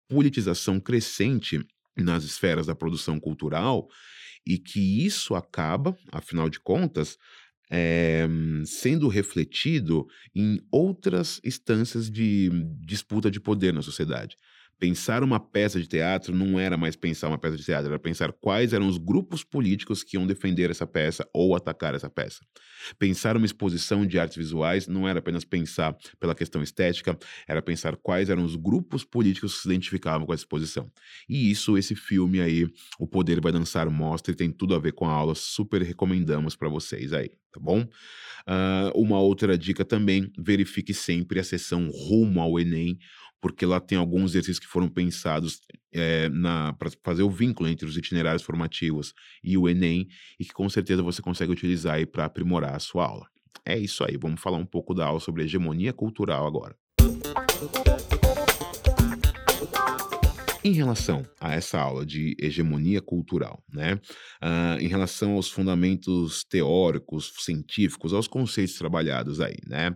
politização 0.07 0.79
crescente 0.79 1.59
nas 1.95 2.23
esferas 2.23 2.67
da 2.67 2.75
produção 2.75 3.19
cultural 3.19 3.87
e 4.45 4.57
que 4.57 5.05
isso 5.05 5.35
acaba, 5.35 5.95
afinal 6.11 6.49
de 6.49 6.59
contas, 6.59 7.17
é, 7.69 8.27
sendo 8.65 9.07
refletido 9.07 10.07
em 10.35 10.59
outras 10.71 11.39
instâncias 11.43 12.09
de 12.09 12.49
disputa 12.79 13.29
de 13.29 13.39
poder 13.39 13.73
na 13.73 13.81
sociedade. 13.81 14.35
Pensar 14.79 15.23
uma 15.23 15.39
peça 15.39 15.79
de 15.79 15.87
teatro 15.87 16.35
não 16.35 16.59
era 16.59 16.77
mais 16.77 16.95
pensar 16.95 17.27
uma 17.29 17.37
peça 17.37 17.57
de 17.57 17.63
teatro, 17.63 17.87
era 17.87 17.97
pensar 17.97 18.31
quais 18.31 18.73
eram 18.73 18.87
os 18.87 18.97
grupos 18.97 19.43
políticos 19.43 20.03
que 20.03 20.17
iam 20.17 20.27
defender 20.27 20.69
essa 20.69 20.85
peça 20.85 21.27
ou 21.33 21.55
atacar 21.55 21.95
essa 21.95 22.09
peça. 22.09 22.41
Pensar 22.99 23.35
uma 23.35 23.45
exposição 23.45 24.05
de 24.05 24.19
artes 24.19 24.37
visuais 24.37 24.87
não 24.87 25.07
era 25.07 25.17
apenas 25.17 25.43
pensar 25.43 25.97
pela 26.19 26.35
questão 26.35 26.61
estética, 26.61 27.17
era 27.47 27.59
pensar 27.59 27.95
quais 27.95 28.29
eram 28.29 28.43
os 28.43 28.55
grupos 28.55 29.03
políticos 29.03 29.55
que 29.55 29.61
se 29.63 29.67
identificavam 29.67 30.27
com 30.27 30.33
essa 30.33 30.43
exposição. 30.43 30.91
E 31.27 31.49
isso, 31.49 31.75
esse 31.75 31.95
filme 31.95 32.39
aí, 32.39 32.67
O 32.99 33.07
Poder 33.07 33.41
Vai 33.41 33.51
Dançar, 33.51 33.89
mostra 33.89 34.31
e 34.31 34.35
tem 34.35 34.51
tudo 34.51 34.75
a 34.75 34.79
ver 34.79 34.91
com 34.91 35.05
a 35.07 35.11
aula, 35.11 35.33
super 35.33 35.81
recomendamos 35.81 36.55
para 36.55 36.69
vocês 36.69 37.13
aí, 37.13 37.29
tá 37.51 37.59
bom? 37.59 37.81
Uh, 37.81 38.91
uma 38.95 39.19
outra 39.19 39.57
dica 39.57 39.83
também, 39.83 40.31
verifique 40.37 40.93
sempre 40.93 41.39
a 41.39 41.43
sessão 41.43 41.89
rumo 41.89 42.39
ao 42.39 42.59
Enem, 42.59 42.97
porque 43.47 43.65
lá 43.65 43.79
tem 43.79 43.97
alguns 43.97 44.31
exercícios 44.31 44.59
que 44.59 44.67
foram 44.67 44.89
pensados 44.89 45.61
é, 45.93 46.29
para 46.77 46.91
fazer 47.03 47.23
o 47.23 47.29
vínculo 47.29 47.69
entre 47.69 47.87
os 47.87 47.95
itinerários 47.95 48.43
formativos 48.43 49.13
e 49.43 49.57
o 49.57 49.69
Enem, 49.69 50.07
e 50.39 50.45
que 50.45 50.53
com 50.53 50.67
certeza 50.69 51.01
você 51.01 51.21
consegue 51.21 51.51
utilizar 51.51 52.05
para 52.07 52.25
aprimorar 52.25 52.75
a 52.75 52.79
sua 52.79 53.05
aula. 53.05 53.25
É 53.65 53.77
isso 53.77 54.03
aí, 54.03 54.17
vamos 54.17 54.41
falar 54.41 54.57
um 54.57 54.65
pouco 54.65 54.93
da 54.93 55.05
aula 55.05 55.19
sobre 55.19 55.43
hegemonia 55.43 55.93
cultural 55.93 56.45
agora. 56.45 56.75
Em 60.63 60.73
relação 60.73 61.23
a 61.39 61.53
essa 61.53 61.79
aula 61.79 62.05
de 62.05 62.35
hegemonia 62.37 63.01
cultural, 63.01 63.63
né? 63.71 63.93
Uh, 64.43 64.81
em 64.81 64.87
relação 64.87 65.33
aos 65.33 65.49
fundamentos 65.49 66.43
teóricos, 66.43 67.31
científicos, 67.39 68.13
aos 68.13 68.27
conceitos 68.27 68.77
trabalhados 68.77 69.39
aí, 69.39 69.55
né? 69.65 69.95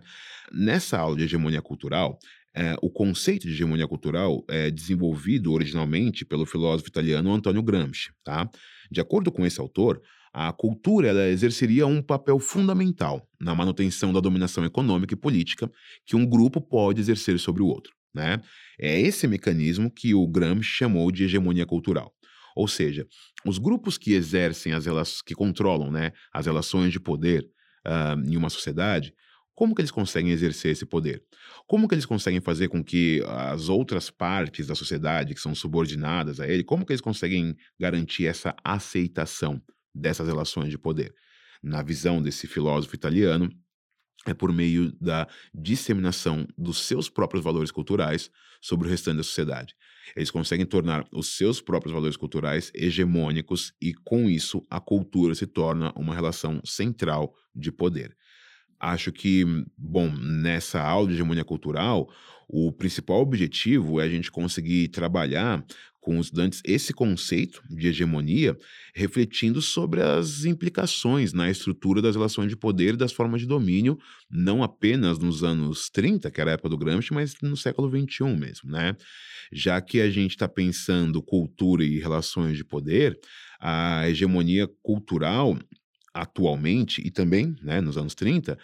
Nessa 0.50 0.98
aula 0.98 1.16
de 1.16 1.24
hegemonia 1.24 1.60
cultural, 1.60 2.18
é, 2.54 2.76
o 2.82 2.90
conceito 2.90 3.46
de 3.46 3.52
hegemonia 3.52 3.88
cultural 3.88 4.44
é 4.48 4.70
desenvolvido 4.70 5.52
originalmente 5.52 6.24
pelo 6.24 6.44
filósofo 6.44 6.88
italiano 6.88 7.32
Antonio 7.32 7.62
Gramsci. 7.62 8.10
Tá? 8.22 8.48
De 8.90 9.00
acordo 9.00 9.32
com 9.32 9.46
esse 9.46 9.60
autor, 9.60 10.02
a 10.32 10.52
cultura 10.52 11.08
ela 11.08 11.28
exerceria 11.28 11.86
um 11.86 12.02
papel 12.02 12.38
fundamental 12.38 13.26
na 13.40 13.54
manutenção 13.54 14.12
da 14.12 14.20
dominação 14.20 14.64
econômica 14.64 15.14
e 15.14 15.16
política 15.16 15.70
que 16.06 16.16
um 16.16 16.26
grupo 16.26 16.60
pode 16.60 17.00
exercer 17.00 17.38
sobre 17.38 17.62
o 17.62 17.66
outro. 17.66 17.92
Né? 18.14 18.40
É 18.78 19.00
esse 19.00 19.26
mecanismo 19.26 19.90
que 19.90 20.14
o 20.14 20.26
Gramsci 20.26 20.68
chamou 20.68 21.10
de 21.10 21.24
hegemonia 21.24 21.66
cultural. 21.66 22.12
Ou 22.54 22.68
seja, 22.68 23.06
os 23.46 23.56
grupos 23.58 23.96
que 23.96 24.12
exercem 24.12 24.72
as 24.72 24.84
relações, 24.84 25.22
que 25.22 25.34
controlam 25.34 25.90
né, 25.90 26.12
as 26.32 26.44
relações 26.44 26.92
de 26.92 27.00
poder 27.00 27.48
uh, 27.86 28.30
em 28.30 28.36
uma 28.36 28.50
sociedade, 28.50 29.14
como 29.54 29.74
que 29.74 29.80
eles 29.80 29.90
conseguem 29.90 30.32
exercer 30.32 30.72
esse 30.72 30.86
poder? 30.86 31.22
Como 31.66 31.86
que 31.86 31.94
eles 31.94 32.06
conseguem 32.06 32.40
fazer 32.40 32.68
com 32.68 32.82
que 32.82 33.22
as 33.26 33.68
outras 33.68 34.10
partes 34.10 34.66
da 34.66 34.74
sociedade 34.74 35.34
que 35.34 35.40
são 35.40 35.54
subordinadas 35.54 36.40
a 36.40 36.48
ele, 36.48 36.64
como 36.64 36.86
que 36.86 36.92
eles 36.92 37.00
conseguem 37.00 37.56
garantir 37.78 38.26
essa 38.26 38.54
aceitação 38.64 39.62
dessas 39.94 40.26
relações 40.26 40.70
de 40.70 40.78
poder? 40.78 41.14
Na 41.62 41.82
visão 41.82 42.20
desse 42.20 42.46
filósofo 42.46 42.94
italiano, 42.94 43.50
é 44.26 44.32
por 44.32 44.52
meio 44.52 44.92
da 45.00 45.26
disseminação 45.52 46.46
dos 46.56 46.78
seus 46.86 47.08
próprios 47.08 47.42
valores 47.42 47.70
culturais 47.70 48.30
sobre 48.60 48.86
o 48.86 48.90
restante 48.90 49.16
da 49.16 49.22
sociedade. 49.22 49.74
Eles 50.16 50.30
conseguem 50.30 50.64
tornar 50.64 51.04
os 51.12 51.36
seus 51.36 51.60
próprios 51.60 51.92
valores 51.92 52.16
culturais 52.16 52.70
hegemônicos 52.74 53.72
e, 53.80 53.92
com 53.92 54.28
isso, 54.30 54.64
a 54.70 54.80
cultura 54.80 55.34
se 55.34 55.46
torna 55.46 55.92
uma 55.96 56.14
relação 56.14 56.60
central 56.64 57.34
de 57.54 57.72
poder. 57.72 58.16
Acho 58.82 59.12
que, 59.12 59.44
bom, 59.78 60.10
nessa 60.10 60.82
aula 60.82 61.06
de 61.06 61.14
hegemonia 61.14 61.44
cultural, 61.44 62.10
o 62.48 62.72
principal 62.72 63.20
objetivo 63.20 64.00
é 64.00 64.04
a 64.04 64.08
gente 64.08 64.28
conseguir 64.28 64.88
trabalhar 64.88 65.64
com 66.00 66.18
os 66.18 66.26
estudantes 66.26 66.60
esse 66.64 66.92
conceito 66.92 67.62
de 67.70 67.86
hegemonia, 67.86 68.58
refletindo 68.92 69.62
sobre 69.62 70.02
as 70.02 70.44
implicações 70.44 71.32
na 71.32 71.48
estrutura 71.48 72.02
das 72.02 72.16
relações 72.16 72.48
de 72.48 72.56
poder 72.56 72.94
e 72.94 72.96
das 72.96 73.12
formas 73.12 73.42
de 73.42 73.46
domínio, 73.46 73.96
não 74.28 74.64
apenas 74.64 75.16
nos 75.20 75.44
anos 75.44 75.88
30, 75.88 76.28
que 76.28 76.40
era 76.40 76.50
a 76.50 76.54
época 76.54 76.70
do 76.70 76.76
Gramsci, 76.76 77.14
mas 77.14 77.36
no 77.40 77.56
século 77.56 77.88
XXI 77.88 78.36
mesmo, 78.36 78.68
né? 78.68 78.96
Já 79.52 79.80
que 79.80 80.00
a 80.00 80.10
gente 80.10 80.32
está 80.32 80.48
pensando 80.48 81.22
cultura 81.22 81.84
e 81.84 82.00
relações 82.00 82.56
de 82.56 82.64
poder, 82.64 83.16
a 83.60 84.08
hegemonia 84.08 84.68
cultural 84.82 85.56
atualmente 86.14 87.02
e 87.04 87.10
também 87.10 87.56
né, 87.62 87.80
nos 87.80 87.96
anos 87.96 88.14
30, 88.14 88.58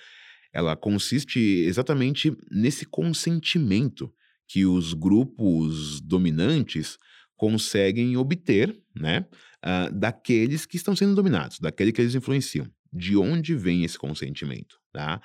ela 0.53 0.77
consiste 0.77 1.39
exatamente 1.39 2.37
nesse 2.51 2.87
consentimento 2.87 4.13
que 4.47 4.65
os 4.65 4.95
grupos 4.95 6.01
dominantes 6.01 6.99
conseguem 7.37 8.17
obter 8.17 8.77
né, 8.95 9.27
uh, 9.65 9.93
daqueles 9.93 10.67
que 10.67 10.77
estão 10.77 10.97
sendo 10.97 11.15
dominados, 11.15 11.61
daquele 11.61 11.93
que 11.93 12.01
eles 12.01 12.15
influenciam. 12.15 12.67
De 12.93 13.17
onde 13.17 13.55
vem 13.55 13.85
esse 13.85 13.99
consentimento? 13.99 14.79
Tá? 14.93 15.21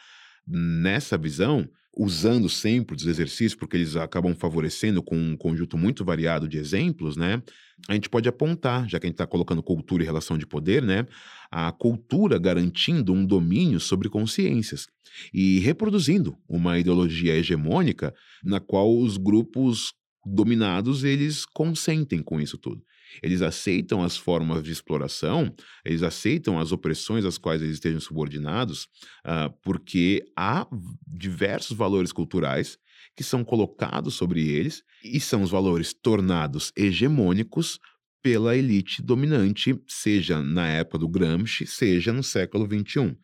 Nessa 0.46 1.18
visão, 1.18 1.68
usando 1.96 2.50
sempre 2.50 2.96
os 2.96 3.06
exercícios, 3.06 3.56
porque 3.56 3.78
eles 3.78 3.96
acabam 3.96 4.34
favorecendo 4.36 5.04
com 5.04 5.16
um 5.16 5.38
conjunto 5.38 5.78
muito 5.78 6.04
variado 6.04 6.48
de 6.48 6.58
exemplos, 6.58 7.16
né? 7.16 7.42
A 7.88 7.94
gente 7.94 8.10
pode 8.10 8.28
apontar, 8.28 8.90
já 8.90 9.00
que 9.00 9.06
a 9.06 9.10
gente 9.10 9.16
está 9.16 9.28
colocando 9.28 9.62
cultura 9.62 10.02
e 10.04 10.06
relação 10.06 10.38
de 10.38 10.48
poder, 10.48 10.82
né? 10.82 11.06
A 11.52 11.72
cultura 11.72 12.40
garantindo 12.40 13.14
um 13.14 13.26
domínio 13.26 13.80
sobre 13.80 14.10
consciências 14.10 14.88
e 15.34 15.60
reproduzindo 15.60 16.36
uma 16.50 16.80
ideologia 16.80 17.36
hegemônica 17.36 18.14
na 18.44 18.60
qual 18.60 18.98
os 18.98 19.18
grupos 19.18 19.94
dominados 20.26 21.04
eles 21.04 21.46
consentem 21.46 22.24
com 22.24 22.40
isso 22.40 22.58
tudo. 22.58 22.82
Eles 23.22 23.42
aceitam 23.42 24.02
as 24.02 24.18
formas 24.18 24.64
de 24.64 24.72
exploração, 24.72 25.54
eles 25.86 26.04
aceitam 26.04 26.60
as 26.60 26.72
opressões 26.72 27.26
às 27.26 27.38
quais 27.38 27.62
eles 27.62 27.76
estejam 27.76 28.00
subordinados, 28.00 28.88
uh, 29.26 29.54
porque 29.62 30.24
há 30.36 30.68
diversos 31.08 31.76
valores 31.76 32.12
culturais 32.12 32.78
que 33.16 33.24
são 33.24 33.44
colocados 33.44 34.16
sobre 34.16 34.48
eles 34.48 34.84
e 35.04 35.20
são 35.20 35.44
os 35.44 35.52
valores 35.52 35.94
tornados 35.94 36.72
hegemônicos 36.76 37.80
pela 38.24 38.56
elite 38.56 39.02
dominante, 39.02 39.78
seja 39.86 40.42
na 40.42 40.68
época 40.68 40.98
do 40.98 41.10
Gramsci, 41.10 41.68
seja 41.68 42.14
no 42.14 42.24
século 42.24 42.66
XXI. 42.66 43.00
Uh, 43.00 43.18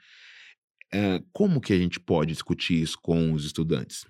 ah, 0.92 1.24
como 1.32 1.62
que 1.62 1.72
a 1.72 1.78
gente 1.78 2.00
pode 2.00 2.34
discutir 2.34 2.82
isso 2.82 2.98
com 3.02 3.32
os 3.32 3.46
estudantes? 3.46 4.06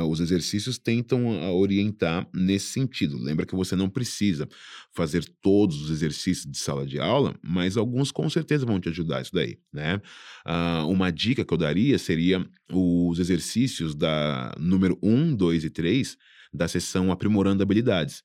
Uh, 0.00 0.08
os 0.08 0.20
exercícios 0.20 0.78
tentam 0.78 1.26
uh, 1.26 1.54
orientar 1.54 2.28
nesse 2.32 2.66
sentido. 2.66 3.18
Lembra 3.18 3.44
que 3.44 3.54
você 3.54 3.74
não 3.74 3.88
precisa 3.88 4.48
fazer 4.92 5.24
todos 5.40 5.82
os 5.82 5.90
exercícios 5.90 6.50
de 6.50 6.56
sala 6.56 6.86
de 6.86 6.98
aula, 7.00 7.34
mas 7.42 7.76
alguns 7.76 8.12
com 8.12 8.28
certeza 8.30 8.64
vão 8.64 8.78
te 8.78 8.88
ajudar 8.88 9.22
isso 9.22 9.34
daí, 9.34 9.58
né? 9.72 10.00
Uh, 10.46 10.88
uma 10.88 11.10
dica 11.10 11.44
que 11.44 11.52
eu 11.52 11.58
daria 11.58 11.98
seria 11.98 12.46
os 12.72 13.18
exercícios 13.18 13.94
da 13.94 14.54
número 14.58 14.98
1, 15.02 15.34
2 15.34 15.64
e 15.64 15.70
3 15.70 16.16
da 16.52 16.68
sessão 16.68 17.10
Aprimorando 17.10 17.62
Habilidades 17.62 18.22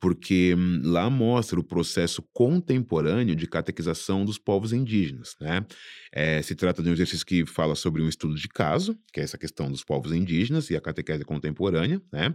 porque 0.00 0.54
hum, 0.56 0.82
lá 0.84 1.08
mostra 1.10 1.58
o 1.58 1.64
processo 1.64 2.22
contemporâneo 2.32 3.34
de 3.34 3.46
catequização 3.46 4.24
dos 4.24 4.38
povos 4.38 4.72
indígenas. 4.72 5.36
Né? 5.40 5.64
É, 6.12 6.42
se 6.42 6.54
trata 6.54 6.82
de 6.82 6.88
um 6.88 6.92
exercício 6.92 7.26
que 7.26 7.46
fala 7.46 7.74
sobre 7.74 8.02
um 8.02 8.08
estudo 8.08 8.34
de 8.34 8.48
caso, 8.48 8.98
que 9.12 9.20
é 9.20 9.22
essa 9.22 9.38
questão 9.38 9.70
dos 9.70 9.84
povos 9.84 10.12
indígenas 10.12 10.70
e 10.70 10.76
a 10.76 10.80
catequese 10.80 11.24
contemporânea, 11.24 12.00
né? 12.12 12.34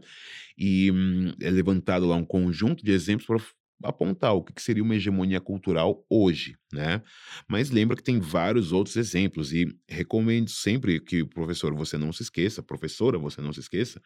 e 0.57 0.91
hum, 0.91 1.33
é 1.41 1.49
levantado 1.49 2.05
lá 2.05 2.15
um 2.15 2.25
conjunto 2.25 2.83
de 2.83 2.91
exemplos 2.91 3.25
para 3.25 3.89
apontar 3.89 4.33
o 4.33 4.43
que 4.43 4.61
seria 4.61 4.83
uma 4.83 4.95
hegemonia 4.95 5.41
cultural 5.41 6.05
hoje, 6.09 6.55
né? 6.71 7.01
Mas 7.47 7.69
lembra 7.69 7.95
que 7.95 8.03
tem 8.03 8.19
vários 8.19 8.71
outros 8.71 8.95
exemplos 8.95 9.53
e 9.53 9.67
recomendo 9.87 10.49
sempre 10.49 10.99
que, 10.99 11.25
professor, 11.25 11.73
você 11.73 11.97
não 11.97 12.11
se 12.13 12.23
esqueça, 12.23 12.63
professora, 12.63 13.17
você 13.17 13.41
não 13.41 13.51
se 13.51 13.59
esqueça, 13.59 14.01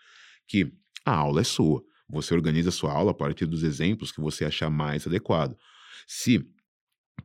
que 0.47 0.71
a 1.05 1.13
aula 1.13 1.41
é 1.41 1.43
sua. 1.43 1.83
Você 2.09 2.33
organiza 2.33 2.71
sua 2.71 2.91
aula 2.91 3.11
a 3.11 3.13
partir 3.13 3.45
dos 3.45 3.63
exemplos 3.63 4.11
que 4.11 4.21
você 4.21 4.45
achar 4.45 4.69
mais 4.69 5.05
adequado. 5.05 5.55
Se 6.07 6.43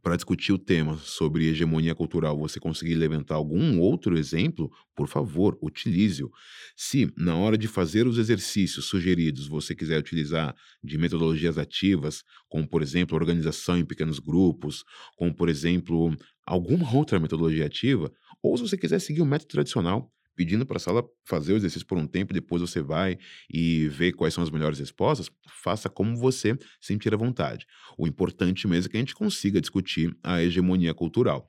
para 0.03 0.17
discutir 0.17 0.53
o 0.53 0.59
tema 0.59 0.97
sobre 0.99 1.49
hegemonia 1.49 1.95
cultural 1.95 2.39
você 2.39 2.61
conseguir 2.61 2.95
levantar 2.95 3.37
algum 3.37 3.81
outro 3.81 4.19
exemplo, 4.19 4.71
por 4.95 5.09
favor, 5.09 5.57
utilize-o. 5.63 6.31
Se, 6.77 7.11
na 7.17 7.37
hora 7.37 7.57
de 7.57 7.67
fazer 7.67 8.07
os 8.07 8.19
exercícios 8.19 8.85
sugeridos, 8.85 9.47
você 9.47 9.75
quiser 9.75 9.99
utilizar 9.99 10.55
de 10.83 10.99
metodologias 10.99 11.57
ativas, 11.57 12.23
como, 12.49 12.69
por 12.69 12.83
exemplo, 12.83 13.17
organização 13.17 13.79
em 13.79 13.85
pequenos 13.85 14.19
grupos, 14.19 14.85
como, 15.17 15.35
por 15.35 15.49
exemplo, 15.49 16.15
alguma 16.47 16.95
outra 16.95 17.19
metodologia 17.19 17.67
ativa, 17.67 18.13
ou 18.43 18.57
se 18.57 18.69
você 18.69 18.77
quiser 18.77 18.99
seguir 18.99 19.23
o 19.23 19.27
método 19.27 19.49
tradicional, 19.49 20.13
pedindo 20.35 20.67
para 20.67 20.77
a 20.77 20.81
sala 20.81 21.05
fazer 21.25 21.53
o 21.53 21.57
exercício 21.57 21.87
por 21.87 21.99
um 21.99 22.07
tempo, 22.07 22.33
depois 22.33 22.61
você 22.61 22.83
vai 22.83 23.19
e 23.53 23.89
vê 23.89 24.13
quais 24.13 24.35
são 24.35 24.43
as 24.43 24.51
melhores 24.51 24.79
respostas, 24.79 25.31
faça 25.63 25.89
como 25.89 26.17
você 26.17 26.57
sentir 26.81 27.13
à 27.15 27.17
vontade. 27.17 27.67
O 27.99 28.07
importante 28.07 28.67
mesmo 28.67 28.89
é 28.89 28.91
que 28.91 28.97
a 28.97 29.01
gente 29.01 29.15
consiga 29.15 29.61
discutir 29.61 30.17
a 30.23 30.43
hegemonia 30.43 30.95
cultural. 30.95 31.47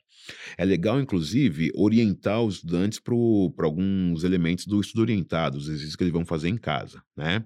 É 0.58 0.65
legal, 0.65 1.00
inclusive, 1.00 1.72
orientar 1.75 2.42
os 2.42 2.56
estudantes 2.56 3.00
para 3.00 3.65
alguns 3.65 4.24
elementos 4.24 4.65
do 4.65 4.80
estudo 4.82 5.01
orientado, 5.01 5.58
os 5.58 5.65
exercícios 5.65 5.96
que 5.96 6.04
eles 6.04 6.13
vão 6.13 6.25
fazer 6.25 6.50
em 6.50 6.58
casa, 6.58 7.01
né? 7.15 7.46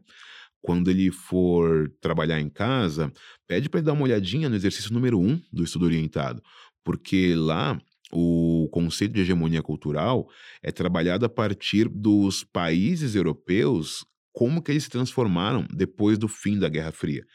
Quando 0.61 0.89
ele 0.91 1.09
for 1.09 1.89
trabalhar 2.01 2.39
em 2.39 2.49
casa, 2.49 3.11
pede 3.47 3.69
para 3.69 3.79
ele 3.79 3.85
dar 3.85 3.93
uma 3.93 4.03
olhadinha 4.03 4.49
no 4.49 4.55
exercício 4.55 4.93
número 4.93 5.19
um 5.19 5.41
do 5.51 5.63
estudo 5.63 5.85
orientado, 5.85 6.43
porque 6.83 7.33
lá 7.33 7.79
o 8.11 8.67
conceito 8.71 9.13
de 9.13 9.21
hegemonia 9.21 9.61
cultural 9.61 10.27
é 10.61 10.71
trabalhado 10.71 11.25
a 11.25 11.29
partir 11.29 11.87
dos 11.87 12.43
países 12.43 13.15
europeus, 13.15 14.05
como 14.31 14.61
que 14.61 14.71
eles 14.71 14.83
se 14.83 14.89
transformaram 14.89 15.65
depois 15.73 16.17
do 16.17 16.27
fim 16.27 16.57
da 16.57 16.69
Guerra 16.69 16.91
Fria. 16.91 17.25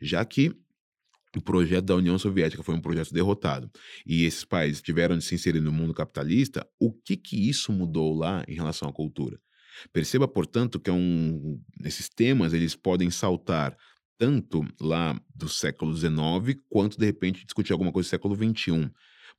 Já 0.00 0.24
que 0.24 0.54
o 1.36 1.40
projeto 1.40 1.86
da 1.86 1.96
União 1.96 2.18
Soviética 2.18 2.62
foi 2.62 2.74
um 2.74 2.80
projeto 2.80 3.12
derrotado 3.12 3.70
e 4.06 4.24
esses 4.24 4.44
países 4.44 4.82
tiveram 4.82 5.16
de 5.16 5.24
se 5.24 5.34
inserir 5.34 5.60
no 5.60 5.72
mundo 5.72 5.94
capitalista, 5.94 6.66
o 6.78 6.92
que 6.92 7.16
que 7.16 7.48
isso 7.48 7.72
mudou 7.72 8.14
lá 8.14 8.44
em 8.46 8.54
relação 8.54 8.88
à 8.88 8.92
cultura? 8.92 9.40
Perceba, 9.92 10.28
portanto, 10.28 10.78
que 10.78 10.90
é 10.90 10.92
um, 10.92 11.58
esses 11.82 12.08
temas 12.08 12.52
eles 12.52 12.76
podem 12.76 13.10
saltar 13.10 13.76
tanto 14.18 14.64
lá 14.80 15.18
do 15.34 15.48
século 15.48 15.96
XIX, 15.96 16.60
quanto 16.68 16.98
de 16.98 17.06
repente 17.06 17.44
discutir 17.44 17.72
alguma 17.72 17.90
coisa 17.90 18.08
do 18.08 18.10
século 18.10 18.36
XXI. 18.36 18.90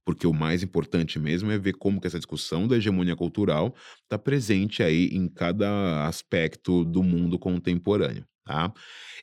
Porque 0.06 0.28
o 0.28 0.34
mais 0.34 0.64
importante 0.64 1.18
mesmo 1.18 1.52
é 1.52 1.58
ver 1.58 1.74
como 1.74 2.02
que 2.02 2.08
essa 2.08 2.20
discussão 2.20 2.68
da 2.68 2.78
hegemonia 2.78 3.16
cultural 3.16 3.74
está 4.04 4.18
presente 4.20 4.84
aí 4.84 5.08
em 5.08 5.28
cada 5.28 6.08
aspecto 6.08 6.84
do 6.84 7.02
mundo 7.02 7.40
contemporâneo. 7.40 8.26
Tá? 8.46 8.74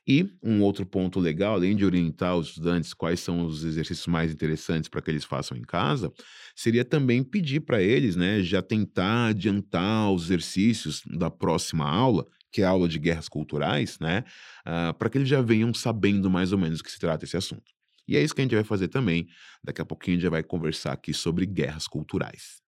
E 0.06 0.26
um 0.42 0.62
outro 0.62 0.86
ponto 0.86 1.20
legal, 1.20 1.54
além 1.54 1.76
de 1.76 1.84
orientar 1.84 2.36
os 2.36 2.48
estudantes 2.48 2.94
quais 2.94 3.20
são 3.20 3.44
os 3.44 3.64
exercícios 3.64 4.06
mais 4.06 4.32
interessantes 4.32 4.88
para 4.88 5.02
que 5.02 5.10
eles 5.10 5.24
façam 5.24 5.56
em 5.56 5.62
casa, 5.62 6.10
seria 6.56 6.84
também 6.84 7.22
pedir 7.22 7.60
para 7.60 7.82
eles, 7.82 8.16
né, 8.16 8.42
já 8.42 8.62
tentar 8.62 9.28
adiantar 9.28 10.10
os 10.10 10.24
exercícios 10.24 11.02
da 11.06 11.30
próxima 11.30 11.86
aula, 11.88 12.26
que 12.50 12.62
é 12.62 12.64
a 12.64 12.70
aula 12.70 12.88
de 12.88 12.98
guerras 12.98 13.28
culturais, 13.28 13.98
né, 14.00 14.24
uh, 14.66 14.94
para 14.94 15.10
que 15.10 15.18
eles 15.18 15.28
já 15.28 15.42
venham 15.42 15.72
sabendo 15.74 16.30
mais 16.30 16.52
ou 16.52 16.58
menos 16.58 16.78
do 16.78 16.84
que 16.84 16.90
se 16.90 16.98
trata 16.98 17.24
esse 17.24 17.36
assunto. 17.36 17.79
E 18.10 18.16
é 18.16 18.24
isso 18.24 18.34
que 18.34 18.40
a 18.40 18.44
gente 18.44 18.56
vai 18.56 18.64
fazer 18.64 18.88
também. 18.88 19.28
Daqui 19.62 19.80
a 19.80 19.84
pouquinho 19.84 20.16
a 20.16 20.20
gente 20.20 20.28
vai 20.28 20.42
conversar 20.42 20.92
aqui 20.92 21.14
sobre 21.14 21.46
guerras 21.46 21.86
culturais. 21.86 22.60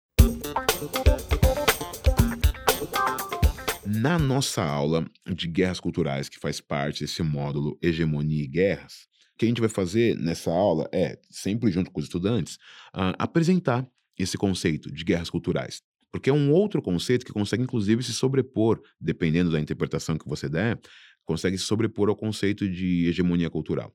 Na 3.85 4.21
nossa 4.21 4.63
aula 4.63 5.05
de 5.27 5.49
guerras 5.49 5.81
culturais, 5.81 6.29
que 6.29 6.39
faz 6.39 6.61
parte 6.61 7.01
desse 7.01 7.25
módulo 7.25 7.77
Hegemonia 7.83 8.45
e 8.45 8.47
Guerras, 8.47 9.09
o 9.35 9.39
que 9.39 9.45
a 9.45 9.49
gente 9.49 9.61
vai 9.61 9.69
fazer 9.69 10.17
nessa 10.17 10.49
aula 10.49 10.89
é, 10.93 11.19
sempre 11.29 11.73
junto 11.73 11.91
com 11.91 11.99
os 11.99 12.07
estudantes, 12.07 12.55
uh, 12.95 13.11
apresentar 13.19 13.85
esse 14.17 14.39
conceito 14.39 14.93
de 14.93 15.03
guerras 15.03 15.29
culturais. 15.29 15.83
Porque 16.13 16.31
é 16.31 16.33
um 16.33 16.53
outro 16.53 16.81
conceito 16.81 17.27
que 17.27 17.33
consegue, 17.33 17.65
inclusive, 17.65 18.01
se 18.05 18.13
sobrepor, 18.13 18.81
dependendo 19.01 19.51
da 19.51 19.59
interpretação 19.59 20.17
que 20.17 20.29
você 20.29 20.49
der, 20.49 20.79
consegue 21.25 21.59
se 21.59 21.65
sobrepor 21.65 22.09
ao 22.09 22.15
conceito 22.15 22.69
de 22.69 23.09
hegemonia 23.09 23.51
cultural. 23.51 23.93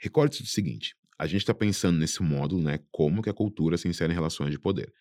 Recorde-se 0.00 0.42
do 0.42 0.48
seguinte: 0.48 0.94
a 1.18 1.26
gente 1.26 1.42
está 1.42 1.54
pensando 1.54 1.98
nesse 1.98 2.22
módulo, 2.22 2.62
né, 2.62 2.78
como 2.90 3.22
que 3.22 3.30
a 3.30 3.34
cultura 3.34 3.76
se 3.76 3.86
insere 3.86 4.12
em 4.12 4.16
relações 4.16 4.50
de 4.50 4.58
poder. 4.58 4.92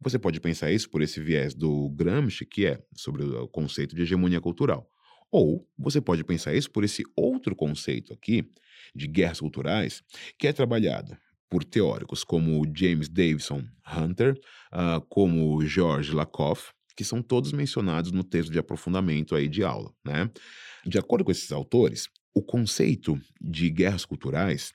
Você 0.00 0.18
pode 0.18 0.40
pensar 0.40 0.70
isso 0.72 0.90
por 0.90 1.02
esse 1.02 1.20
viés 1.20 1.54
do 1.54 1.90
Gramsci, 1.90 2.44
que 2.44 2.66
é 2.66 2.82
sobre 2.94 3.24
o 3.24 3.48
conceito 3.48 3.94
de 3.94 4.02
hegemonia 4.02 4.40
cultural. 4.40 4.88
Ou 5.30 5.68
você 5.78 6.00
pode 6.00 6.22
pensar 6.24 6.54
isso 6.54 6.70
por 6.70 6.84
esse 6.84 7.02
outro 7.16 7.54
conceito 7.56 8.12
aqui, 8.12 8.44
de 8.94 9.06
guerras 9.06 9.40
culturais, 9.40 10.02
que 10.38 10.46
é 10.46 10.52
trabalhado 10.52 11.16
por 11.48 11.64
teóricos 11.64 12.24
como 12.24 12.62
James 12.74 13.08
Davison 13.08 13.64
Hunter, 13.86 14.34
uh, 14.72 15.00
como 15.08 15.64
George 15.64 16.12
Lakoff, 16.12 16.72
que 16.96 17.04
são 17.04 17.22
todos 17.22 17.52
mencionados 17.52 18.10
no 18.10 18.24
texto 18.24 18.50
de 18.50 18.58
aprofundamento 18.58 19.34
aí 19.34 19.48
de 19.48 19.62
aula. 19.62 19.92
Né? 20.04 20.30
De 20.84 20.98
acordo 20.98 21.24
com 21.24 21.30
esses 21.30 21.52
autores, 21.52 22.08
o 22.36 22.42
conceito 22.42 23.18
de 23.40 23.70
guerras 23.70 24.04
culturais 24.04 24.74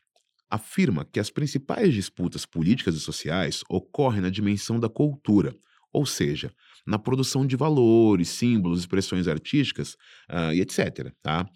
afirma 0.50 1.06
que 1.06 1.20
as 1.20 1.30
principais 1.30 1.94
disputas 1.94 2.44
políticas 2.44 2.96
e 2.96 3.00
sociais 3.00 3.64
ocorrem 3.70 4.20
na 4.20 4.32
dimensão 4.32 4.80
da 4.80 4.90
cultura, 4.90 5.56
ou 5.94 6.04
seja, 6.04 6.52
na 6.88 6.98
produção 6.98 7.46
de 7.46 7.56
valores, 7.56 8.30
símbolos, 8.30 8.80
expressões 8.80 9.28
artísticas 9.28 9.94
uh, 10.28 10.52
e 10.52 10.60
etc. 10.60 11.14
Tá? 11.22 11.48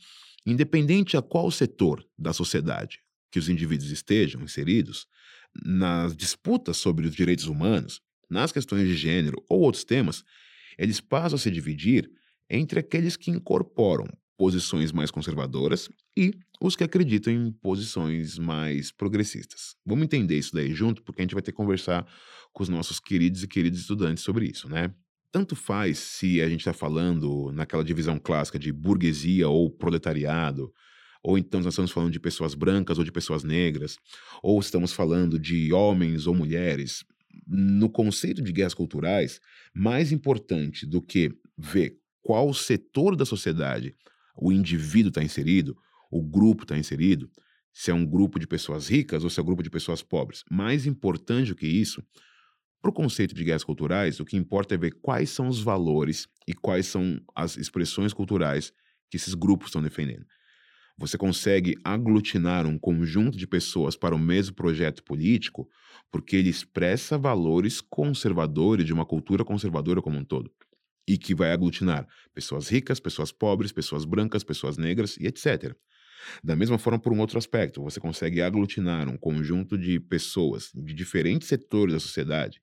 Independente 0.46 1.18
a 1.18 1.24
qual 1.24 1.50
setor 1.50 2.08
da 2.16 2.34
sociedade 2.34 3.00
que 3.32 3.40
os 3.40 3.50
indivíduos 3.50 3.90
estejam 3.90 4.44
inseridos, 4.44 5.08
nas 5.66 6.16
disputas 6.16 6.78
sobre 6.78 7.08
os 7.08 7.16
direitos 7.16 7.48
humanos, 7.48 8.00
nas 8.30 8.52
questões 8.52 8.88
de 8.88 8.96
gênero 8.96 9.44
ou 9.50 9.62
outros 9.62 9.84
temas, 9.84 10.24
eles 10.78 11.02
passam 11.02 11.36
a 11.36 11.40
se 11.40 11.50
dividir 11.50 12.08
entre 12.48 12.80
aqueles 12.80 13.18
que 13.18 13.32
incorporam 13.32 14.08
posições 14.38 14.92
mais 14.92 15.12
conservadoras 15.12 15.90
e 16.16 16.34
os 16.62 16.76
que 16.76 16.84
acreditam 16.84 17.34
em 17.34 17.52
posições 17.52 18.38
mais 18.38 18.92
progressistas. 18.92 19.76
Vamos 19.86 20.06
entender 20.06 20.38
isso 20.38 20.54
daí 20.54 20.74
junto, 20.74 21.02
porque 21.04 21.22
a 21.22 21.24
gente 21.24 21.34
vai 21.34 21.42
ter 21.42 21.52
que 21.52 21.58
conversar 21.58 22.06
com 22.54 22.64
os 22.64 22.70
nossos 22.70 23.00
queridos 23.00 23.44
e 23.44 23.48
queridos 23.48 23.80
estudantes 23.80 24.24
sobre 24.24 24.46
isso, 24.46 24.70
né? 24.70 24.94
Tanto 25.32 25.56
faz 25.56 25.98
se 26.00 26.42
a 26.42 26.48
gente 26.48 26.62
está 26.62 26.74
falando 26.74 27.52
naquela 27.52 27.84
divisão 27.84 28.18
clássica 28.18 28.58
de 28.58 28.72
burguesia 28.72 29.50
ou 29.50 29.70
proletariado, 29.70 30.74
ou 31.22 31.38
então 31.38 31.60
nós 31.60 31.74
estamos 31.74 31.92
falando 31.92 32.12
de 32.12 32.20
pessoas 32.20 32.54
brancas 32.54 32.98
ou 32.98 33.04
de 33.04 33.12
pessoas 33.12 33.44
negras, 33.44 33.98
ou 34.42 34.60
estamos 34.60 34.94
falando 34.94 35.38
de 35.40 35.74
homens 35.74 36.28
ou 36.28 36.36
mulheres. 36.36 37.04
No 37.46 37.90
conceito 37.90 38.42
de 38.42 38.54
guerras 38.54 38.74
culturais, 38.74 39.42
mais 39.74 40.12
importante 40.12 40.86
do 40.86 41.02
que 41.02 41.32
ver 41.58 41.98
qual 42.22 42.54
setor 42.54 43.16
da 43.16 43.26
sociedade 43.26 43.94
o 44.36 44.52
indivíduo 44.52 45.10
está 45.10 45.24
inserido, 45.24 45.78
o 46.12 46.22
grupo 46.22 46.64
está 46.64 46.78
inserido, 46.78 47.30
se 47.74 47.92
é 47.92 47.94
um 47.94 48.06
grupo 48.06 48.40
de 48.40 48.48
pessoas 48.48 48.88
ricas 48.88 49.24
ou 49.24 49.30
se 49.30 49.40
é 49.40 49.44
um 49.44 49.46
grupo 49.46 49.64
de 49.64 49.70
pessoas 49.70 50.02
pobres. 50.02 50.44
Mais 50.50 50.86
importante 50.86 51.50
do 51.50 51.56
que 51.56 51.68
isso, 51.68 52.04
para 52.82 52.90
o 52.90 52.94
conceito 52.94 53.34
de 53.34 53.44
guerras 53.44 53.64
culturais, 53.64 54.20
o 54.20 54.26
que 54.26 54.38
importa 54.38 54.76
é 54.76 54.78
ver 54.78 54.92
quais 55.02 55.30
são 55.30 55.48
os 55.48 55.60
valores 55.60 56.28
e 56.48 56.54
quais 56.54 56.86
são 56.86 57.20
as 57.36 57.58
expressões 57.58 58.14
culturais 58.14 58.72
que 59.10 59.18
esses 59.18 59.34
grupos 59.34 59.68
estão 59.68 59.82
defendendo. 59.82 60.26
Você 60.98 61.18
consegue 61.18 61.76
aglutinar 61.84 62.66
um 62.66 62.80
conjunto 62.80 63.38
de 63.38 63.46
pessoas 63.46 63.98
para 63.98 64.16
o 64.16 64.20
mesmo 64.20 64.56
projeto 64.56 65.04
político 65.04 65.68
porque 66.10 66.38
ele 66.38 66.50
expressa 66.50 67.18
valores 67.18 67.82
conservadores 67.82 68.86
de 68.86 68.94
uma 68.94 69.06
cultura 69.06 69.44
conservadora 69.44 70.02
como 70.02 70.18
um 70.18 70.24
todo 70.24 70.50
e 71.08 71.18
que 71.18 71.36
vai 71.36 71.52
aglutinar 71.52 72.08
pessoas 72.34 72.68
ricas, 72.70 73.00
pessoas 73.00 73.32
pobres, 73.32 73.72
pessoas 73.72 74.06
brancas, 74.06 74.44
pessoas 74.44 74.78
negras 74.78 75.18
e 75.18 75.28
etc. 75.28 75.76
Da 76.44 76.56
mesma 76.56 76.78
forma, 76.78 77.00
por 77.00 77.14
um 77.14 77.20
outro 77.20 77.38
aspecto, 77.38 77.84
você 77.84 78.00
consegue 78.00 78.42
aglutinar 78.42 79.08
um 79.08 79.18
conjunto 79.18 79.78
de 79.78 80.00
pessoas 80.00 80.72
de 80.74 80.94
diferentes 80.94 81.48
setores 81.48 81.94
da 81.94 82.00
sociedade, 82.00 82.62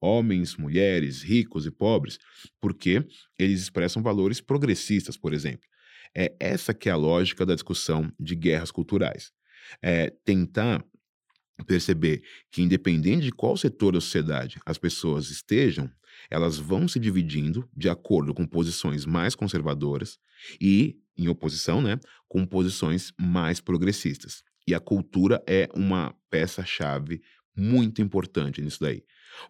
homens, 0.00 0.56
mulheres, 0.56 1.22
ricos 1.22 1.66
e 1.66 1.70
pobres, 1.70 2.18
porque 2.60 3.06
eles 3.38 3.62
expressam 3.62 4.02
valores 4.02 4.40
progressistas, 4.40 5.16
por 5.16 5.32
exemplo. 5.32 5.66
É 6.16 6.34
essa 6.38 6.74
que 6.74 6.88
é 6.88 6.92
a 6.92 6.96
lógica 6.96 7.44
da 7.46 7.54
discussão 7.54 8.12
de 8.18 8.34
guerras 8.34 8.70
culturais. 8.70 9.32
É 9.82 10.10
tentar 10.24 10.84
perceber 11.66 12.22
que, 12.50 12.62
independente 12.62 13.24
de 13.24 13.32
qual 13.32 13.56
setor 13.56 13.92
da 13.92 14.00
sociedade 14.00 14.58
as 14.66 14.76
pessoas 14.76 15.30
estejam, 15.30 15.90
elas 16.30 16.58
vão 16.58 16.86
se 16.88 16.98
dividindo 16.98 17.68
de 17.76 17.88
acordo 17.88 18.34
com 18.34 18.46
posições 18.46 19.04
mais 19.04 19.34
conservadoras 19.34 20.18
e, 20.60 20.96
em 21.16 21.28
oposição, 21.28 21.80
né, 21.80 21.98
com 22.28 22.44
posições 22.46 23.12
mais 23.18 23.60
progressistas. 23.60 24.42
E 24.66 24.74
a 24.74 24.80
cultura 24.80 25.42
é 25.46 25.68
uma 25.74 26.14
peça-chave 26.30 27.22
muito 27.56 28.02
importante 28.02 28.60
nisso 28.60 28.80
daí, 28.80 29.04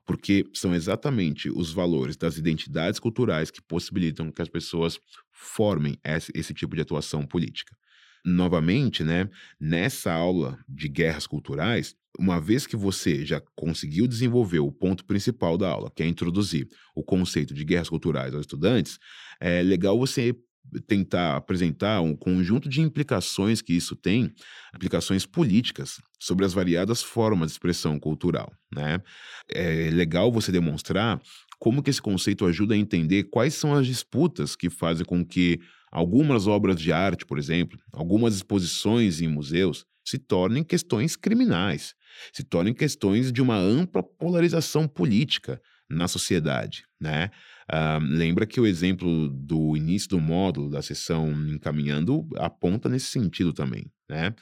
porque 0.05 0.45
são 0.53 0.75
exatamente 0.75 1.49
os 1.49 1.73
valores 1.73 2.17
das 2.17 2.37
identidades 2.37 3.01
culturais 3.01 3.51
que 3.51 3.63
possibilitam 3.63 4.31
que 4.31 4.43
as 4.43 4.49
pessoas 4.49 4.99
formem 5.33 5.99
esse, 6.05 6.53
tipo 6.53 6.75
de 6.75 6.83
atuação 6.83 7.27
política 7.27 7.75
novamente, 8.25 9.05
né, 9.05 9.29
nessa 9.61 10.13
aula 10.13 10.59
de 10.67 10.89
guerras 10.89 11.27
culturais, 11.27 11.95
uma 12.19 12.41
vez 12.41 12.67
que 12.67 12.77
você 12.77 13.25
já 13.25 13.41
conseguiu 13.57 14.07
desenvolver 14.07 14.61
o 14.61 14.73
ponto 14.73 15.05
principal 15.05 15.59
da 15.59 15.69
aula, 15.69 15.91
que 15.95 16.03
é 16.03 16.07
introduzir 16.07 16.69
o 16.95 17.03
conceito 17.03 17.53
de 17.55 17.65
guerras 17.65 17.89
culturais 17.89 18.35
aos 18.35 18.43
estudantes, 18.43 18.99
é 19.41 19.63
legal 19.63 19.99
você 19.99 20.35
tentar 20.87 21.37
apresentar 21.37 22.01
um 22.01 22.17
conjunto 22.17 22.69
de 22.69 22.81
implicações 22.81 23.61
que 23.61 23.73
isso 23.75 23.95
tem, 23.95 24.33
implicações 24.75 25.27
políticas 25.27 26.01
sobre 26.19 26.45
as 26.45 26.55
variadas 26.55 27.03
formas 27.03 27.49
de 27.49 27.53
expressão 27.53 27.99
cultural, 27.99 28.51
né? 28.75 28.99
É 29.51 29.91
legal 29.91 30.33
você 30.33 30.51
demonstrar 30.51 31.21
como 31.59 31.83
que 31.83 31.91
esse 31.91 32.01
conceito 32.01 32.47
ajuda 32.47 32.75
a 32.75 32.79
entender 32.79 33.25
quais 33.25 33.55
são 33.55 33.75
as 33.75 33.87
disputas 33.87 34.57
que 34.57 34.71
fazem 34.71 35.05
com 35.05 35.25
que 35.25 35.61
algumas 35.93 36.47
obras 36.47 36.81
de 36.81 36.93
arte, 36.93 37.25
por 37.25 37.39
exemplo, 37.39 37.79
algumas 37.93 38.35
exposições 38.35 39.21
em 39.21 39.29
museus 39.29 39.87
se 40.05 40.19
tornem 40.19 40.65
questões 40.65 41.17
criminais, 41.17 41.95
se 42.33 42.45
tornem 42.45 42.75
questões 42.75 43.33
de 43.33 43.43
uma 43.43 43.57
ampla 43.57 44.03
polarização 44.03 44.87
política 44.89 45.61
na 45.89 46.09
sociedade, 46.09 46.85
né? 47.01 47.31
Uh, 47.71 48.03
lembra 48.03 48.47
que 48.47 48.61
o 48.61 48.67
exemplo 48.67 49.29
do 49.29 49.77
início 49.77 50.09
do 50.11 50.21
módulo 50.21 50.71
da 50.71 50.83
sessão 50.83 51.31
encaminhando 51.49 52.27
aponta 52.37 52.89
nesse 52.89 53.07
sentido 53.07 53.53
também, 53.53 53.91
né? 54.09 54.35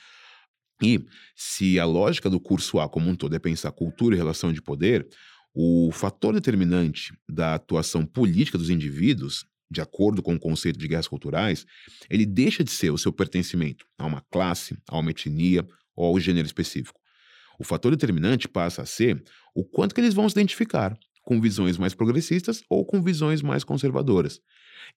E 0.83 1.05
se 1.37 1.79
a 1.79 1.85
lógica 1.85 2.29
do 2.29 2.41
curso 2.41 2.81
A 2.81 2.89
como 2.89 3.09
um 3.09 3.15
todo 3.15 3.35
é 3.37 3.39
pensar 3.39 3.71
cultura 3.71 4.17
e 4.17 4.19
relação 4.19 4.53
de 4.53 4.61
poder, 4.61 5.07
o 5.55 5.91
fator 5.93 6.35
determinante 6.35 7.13
da 7.29 7.55
atuação 7.55 8.05
política 8.05 8.59
dos 8.59 8.71
indivíduos 8.71 9.47
de 9.73 9.81
acordo 9.81 10.23
com 10.23 10.35
o 10.35 10.39
conceito 10.39 10.79
de 10.79 10.87
guerras 10.87 11.09
culturais, 11.09 11.65
ele 12.11 12.27
deixa 12.27 12.63
de 12.63 12.71
ser 12.71 12.91
o 12.91 12.99
seu 12.99 13.13
pertencimento 13.13 13.87
a 13.99 14.05
uma 14.05 14.21
classe, 14.31 14.77
a 14.87 14.99
uma 14.99 15.11
etnia 15.11 15.67
ou 15.97 16.07
ao 16.07 16.21
gênero 16.21 16.47
específico. 16.47 17.01
O 17.63 17.65
fator 17.65 17.93
determinante 17.93 18.49
passa 18.49 18.83
a 18.83 18.85
ser 18.85 19.23
o 19.55 19.63
quanto 19.63 19.95
que 19.95 20.01
eles 20.01 20.15
vão 20.15 20.29
se 20.29 20.35
identificar 20.35 20.99
com 21.23 21.41
visões 21.41 21.79
mais 21.79 21.95
progressistas 21.95 22.61
ou 22.69 22.85
com 22.85 23.01
visões 23.01 23.41
mais 23.41 23.63
conservadoras. 23.63 24.41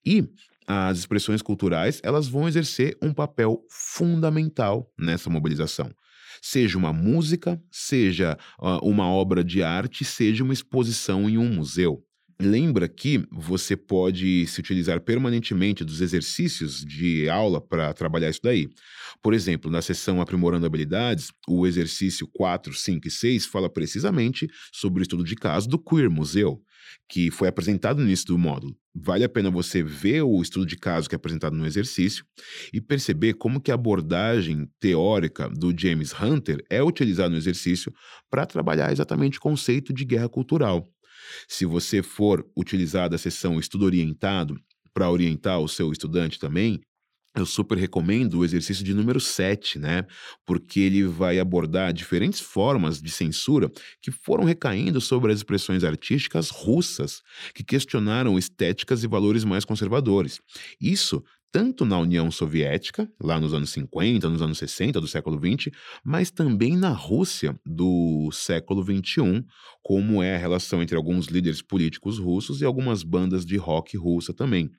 E 0.04 0.28
as 0.66 0.98
expressões 0.98 1.42
culturais 1.42 2.00
elas 2.02 2.26
vão 2.26 2.48
exercer 2.48 2.98
um 3.00 3.14
papel 3.14 3.64
fundamental 3.70 4.92
nessa 4.98 5.30
mobilização. 5.30 5.94
Seja 6.42 6.76
uma 6.76 6.92
música, 6.92 7.62
seja 7.70 8.36
uh, 8.58 8.84
uma 8.84 9.08
obra 9.08 9.44
de 9.44 9.62
arte, 9.62 10.04
seja 10.04 10.42
uma 10.42 10.52
exposição 10.52 11.30
em 11.30 11.38
um 11.38 11.48
museu. 11.48 12.04
Lembra 12.38 12.86
que 12.86 13.26
você 13.32 13.74
pode 13.74 14.46
se 14.46 14.60
utilizar 14.60 15.00
permanentemente 15.00 15.82
dos 15.82 16.02
exercícios 16.02 16.84
de 16.84 17.30
aula 17.30 17.62
para 17.62 17.94
trabalhar 17.94 18.28
isso 18.28 18.42
daí. 18.42 18.68
Por 19.22 19.32
exemplo, 19.32 19.70
na 19.70 19.80
sessão 19.80 20.20
Aprimorando 20.20 20.66
Habilidades, 20.66 21.32
o 21.48 21.66
exercício 21.66 22.28
4, 22.34 22.74
5 22.74 23.08
e 23.08 23.10
6 23.10 23.46
fala 23.46 23.70
precisamente 23.70 24.46
sobre 24.70 25.00
o 25.00 25.02
estudo 25.02 25.24
de 25.24 25.34
caso 25.34 25.66
do 25.66 25.78
Queer 25.78 26.10
Museu, 26.10 26.60
que 27.08 27.30
foi 27.30 27.48
apresentado 27.48 28.00
no 28.00 28.04
início 28.04 28.26
do 28.26 28.36
módulo. 28.36 28.76
Vale 28.94 29.24
a 29.24 29.30
pena 29.30 29.50
você 29.50 29.82
ver 29.82 30.20
o 30.20 30.42
estudo 30.42 30.66
de 30.66 30.76
caso 30.76 31.08
que 31.08 31.14
é 31.14 31.16
apresentado 31.16 31.56
no 31.56 31.66
exercício 31.66 32.22
e 32.70 32.82
perceber 32.82 33.32
como 33.34 33.62
que 33.62 33.70
a 33.70 33.74
abordagem 33.74 34.68
teórica 34.78 35.48
do 35.48 35.74
James 35.74 36.12
Hunter 36.12 36.62
é 36.68 36.82
utilizada 36.82 37.30
no 37.30 37.36
exercício 37.36 37.90
para 38.28 38.44
trabalhar 38.44 38.92
exatamente 38.92 39.38
o 39.38 39.40
conceito 39.40 39.90
de 39.94 40.04
guerra 40.04 40.28
cultural. 40.28 40.86
Se 41.48 41.64
você 41.64 42.02
for 42.02 42.46
utilizar 42.56 43.12
a 43.12 43.18
sessão 43.18 43.58
estudo 43.58 43.84
orientado 43.84 44.58
para 44.92 45.10
orientar 45.10 45.60
o 45.60 45.68
seu 45.68 45.92
estudante 45.92 46.38
também, 46.38 46.80
eu 47.36 47.44
super 47.44 47.76
recomendo 47.76 48.38
o 48.38 48.44
exercício 48.44 48.82
de 48.82 48.94
número 48.94 49.20
7, 49.20 49.78
né? 49.78 50.06
Porque 50.46 50.80
ele 50.80 51.04
vai 51.04 51.38
abordar 51.38 51.92
diferentes 51.92 52.40
formas 52.40 53.00
de 53.00 53.10
censura 53.10 53.70
que 54.00 54.10
foram 54.10 54.44
recaindo 54.44 55.00
sobre 55.00 55.32
as 55.32 55.38
expressões 55.40 55.84
artísticas 55.84 56.48
russas, 56.48 57.22
que 57.54 57.62
questionaram 57.62 58.38
estéticas 58.38 59.04
e 59.04 59.06
valores 59.06 59.44
mais 59.44 59.66
conservadores. 59.66 60.40
Isso 60.80 61.22
tanto 61.56 61.86
na 61.86 61.98
União 61.98 62.30
Soviética, 62.30 63.10
lá 63.18 63.40
nos 63.40 63.54
anos 63.54 63.70
50, 63.70 64.28
nos 64.28 64.42
anos 64.42 64.58
60 64.58 65.00
do 65.00 65.08
século 65.08 65.40
20, 65.40 65.72
mas 66.04 66.30
também 66.30 66.76
na 66.76 66.90
Rússia 66.90 67.58
do 67.64 68.28
século 68.30 68.84
21, 68.84 69.42
como 69.82 70.22
é 70.22 70.36
a 70.36 70.38
relação 70.38 70.82
entre 70.82 70.98
alguns 70.98 71.28
líderes 71.28 71.62
políticos 71.62 72.18
russos 72.18 72.60
e 72.60 72.66
algumas 72.66 73.02
bandas 73.02 73.46
de 73.46 73.56
rock 73.56 73.96
russa 73.96 74.34
também. 74.34 74.70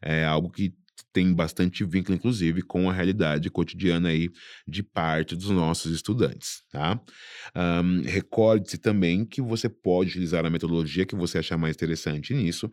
É 0.00 0.24
algo 0.24 0.48
que 0.50 0.72
tem 1.12 1.32
bastante 1.32 1.84
vínculo, 1.84 2.16
inclusive, 2.16 2.62
com 2.62 2.88
a 2.88 2.92
realidade 2.92 3.50
cotidiana 3.50 4.08
aí 4.08 4.30
de 4.66 4.82
parte 4.82 5.36
dos 5.36 5.50
nossos 5.50 5.92
estudantes, 5.92 6.62
tá? 6.70 7.00
Um, 7.54 8.02
Recorde-se 8.02 8.78
também 8.78 9.24
que 9.24 9.42
você 9.42 9.68
pode 9.68 10.10
utilizar 10.10 10.44
a 10.46 10.50
metodologia 10.50 11.06
que 11.06 11.14
você 11.14 11.38
achar 11.38 11.58
mais 11.58 11.76
interessante 11.76 12.32
nisso, 12.32 12.70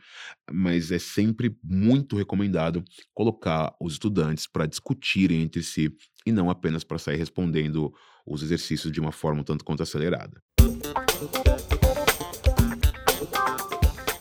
mas 0.52 0.91
é 0.91 0.99
sempre 0.99 1.56
muito 1.63 2.15
recomendado 2.15 2.84
colocar 3.13 3.73
os 3.80 3.93
estudantes 3.93 4.47
para 4.47 4.65
discutirem 4.65 5.41
entre 5.41 5.62
si 5.62 5.91
e 6.25 6.32
não 6.32 6.49
apenas 6.49 6.84
para 6.84 6.97
sair 6.97 7.17
respondendo 7.17 7.93
os 8.25 8.43
exercícios 8.43 8.91
de 8.91 8.99
uma 8.99 9.12
forma 9.12 9.43
tanto 9.43 9.65
quanto 9.65 9.84
acelerada. 9.84 10.41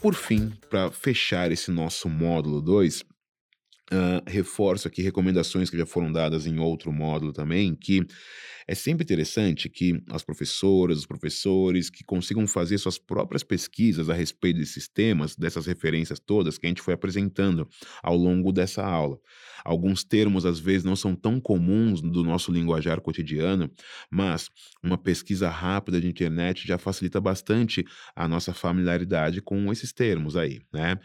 Por 0.01 0.15
fim, 0.15 0.53
para 0.71 0.91
fechar 0.91 1.51
esse 1.51 1.71
nosso 1.71 2.09
módulo 2.09 2.63
2, 2.63 3.05
Uh, 3.91 4.21
reforço 4.27 4.87
aqui 4.87 5.01
recomendações 5.01 5.71
que 5.71 5.79
já 5.79 5.87
foram 5.87 6.13
dadas 6.13 6.47
em 6.47 6.59
outro 6.59 6.93
módulo 6.93 7.33
também, 7.33 7.75
que 7.75 8.07
é 8.67 8.75
sempre 8.75 9.03
interessante 9.03 9.67
que 9.71 9.99
as 10.11 10.23
professoras, 10.23 10.99
os 10.99 11.07
professores, 11.07 11.89
que 11.89 12.05
consigam 12.05 12.47
fazer 12.47 12.77
suas 12.77 12.99
próprias 12.99 13.43
pesquisas 13.43 14.11
a 14.11 14.15
respeito 14.15 14.59
desses 14.59 14.89
temas, 14.89 15.35
dessas 15.35 15.65
referências 15.67 16.21
todas 16.21 16.59
que 16.59 16.67
a 16.67 16.69
gente 16.69 16.83
foi 16.83 16.93
apresentando 16.93 17.67
ao 18.03 18.15
longo 18.15 18.53
dessa 18.53 18.85
aula. 18.85 19.19
Alguns 19.65 20.05
termos, 20.05 20.45
às 20.45 20.59
vezes, 20.59 20.85
não 20.85 20.95
são 20.95 21.15
tão 21.17 21.41
comuns 21.41 22.03
do 22.03 22.23
nosso 22.23 22.53
linguajar 22.53 23.01
cotidiano, 23.01 23.71
mas 24.11 24.51
uma 24.83 24.99
pesquisa 24.99 25.49
rápida 25.49 25.99
de 25.99 26.07
internet 26.07 26.67
já 26.67 26.77
facilita 26.77 27.21
bastante 27.21 27.85
a 28.15 28.29
nossa 28.29 28.53
familiaridade 28.53 29.41
com 29.41 29.73
esses 29.73 29.93
termos 29.95 30.37
aí, 30.37 30.61
né? 30.73 30.99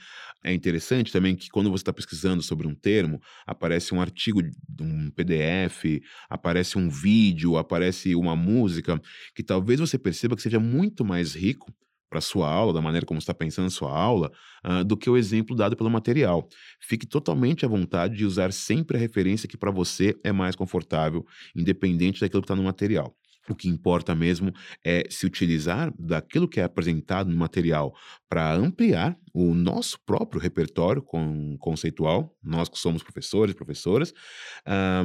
É 0.44 0.54
interessante 0.54 1.12
também 1.12 1.36
que 1.36 1.50
quando 1.50 1.72
você 1.72 1.82
está 1.82 1.94
pesquisando 1.94 2.42
sobre 2.44 2.68
um 2.68 2.73
termo, 2.74 3.20
aparece 3.46 3.94
um 3.94 4.02
artigo, 4.02 4.42
um 4.80 5.10
PDF, 5.12 6.02
aparece 6.30 6.78
um 6.78 6.90
vídeo, 6.90 7.58
aparece 7.58 8.16
uma 8.16 8.36
música 8.36 9.02
que 9.36 9.44
talvez 9.44 9.80
você 9.80 9.98
perceba 9.98 10.36
que 10.36 10.42
seja 10.42 10.60
muito 10.60 11.06
mais 11.06 11.36
rico 11.36 11.74
para 12.14 12.22
sua 12.22 12.48
aula, 12.48 12.72
da 12.72 12.80
maneira 12.80 13.08
como 13.08 13.18
está 13.18 13.34
pensando 13.34 13.72
sua 13.72 13.92
aula, 13.92 14.32
uh, 14.64 14.84
do 14.84 14.96
que 14.96 15.10
o 15.10 15.18
exemplo 15.18 15.56
dado 15.56 15.76
pelo 15.76 15.90
material. 15.90 16.48
Fique 16.80 17.08
totalmente 17.08 17.66
à 17.66 17.68
vontade 17.68 18.16
de 18.16 18.24
usar 18.24 18.54
sempre 18.54 18.98
a 18.98 19.00
referência 19.00 19.50
que 19.50 19.58
para 19.58 19.72
você 19.72 20.16
é 20.24 20.32
mais 20.32 20.56
confortável, 20.56 21.26
independente 21.56 22.22
daquilo 22.22 22.44
que 22.44 22.46
está 22.46 22.56
no 22.56 22.64
material. 22.64 23.16
O 23.50 23.56
que 23.56 23.68
importa 23.68 24.16
mesmo 24.16 24.54
é 24.86 25.06
se 25.10 25.26
utilizar 25.26 25.94
daquilo 26.00 26.48
que 26.48 26.60
é 26.60 26.64
apresentado 26.64 27.30
no 27.30 27.36
material 27.36 27.94
para 28.30 28.54
ampliar 28.54 29.18
o 29.34 29.54
nosso 29.54 30.00
próprio 30.06 30.40
repertório 30.40 31.02
com, 31.02 31.58
conceitual, 31.58 32.34
nós 32.42 32.70
que 32.70 32.80
somos 32.80 33.04
professores 33.04 33.54
professoras, 33.54 34.14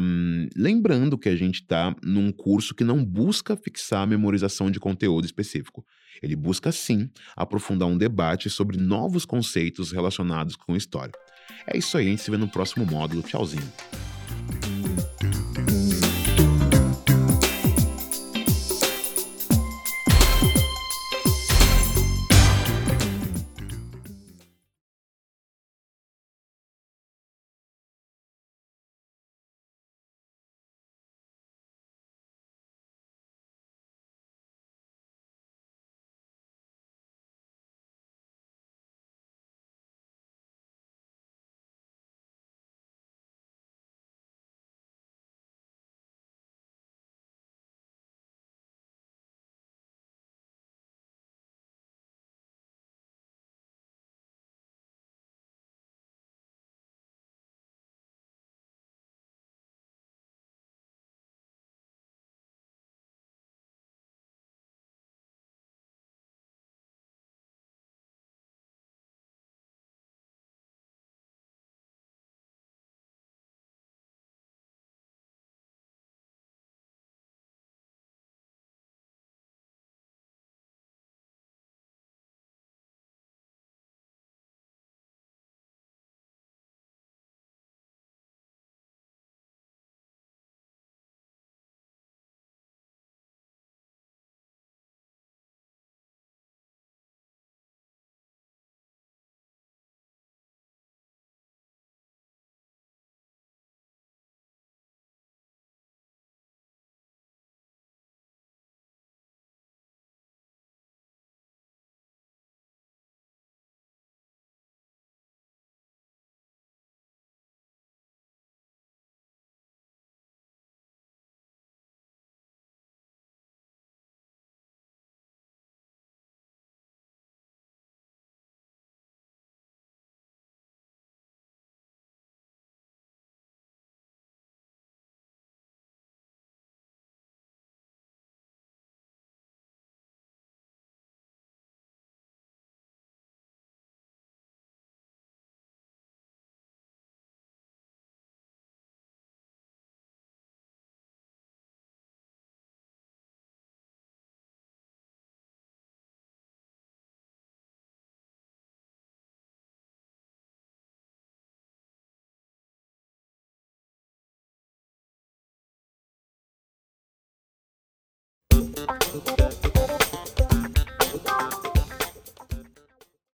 um, 0.00 0.46
lembrando 0.54 1.18
que 1.18 1.28
a 1.28 1.36
gente 1.36 1.62
está 1.62 1.94
num 2.02 2.30
curso 2.30 2.74
que 2.74 2.84
não 2.84 3.04
busca 3.04 3.56
fixar 3.56 4.02
a 4.02 4.06
memorização 4.06 4.70
de 4.70 4.78
conteúdo 4.78 5.24
específico. 5.24 5.84
Ele 6.22 6.36
busca, 6.36 6.70
sim, 6.70 7.10
aprofundar 7.36 7.88
um 7.88 7.98
debate 7.98 8.50
sobre 8.50 8.76
novos 8.76 9.24
conceitos 9.24 9.92
relacionados 9.92 10.56
com 10.56 10.76
história. 10.76 11.12
É 11.66 11.76
isso 11.76 11.96
aí, 11.96 12.06
a 12.06 12.10
gente 12.10 12.22
se 12.22 12.30
vê 12.30 12.36
no 12.36 12.48
próximo 12.48 12.84
módulo. 12.86 13.22
Tchauzinho. 13.22 13.72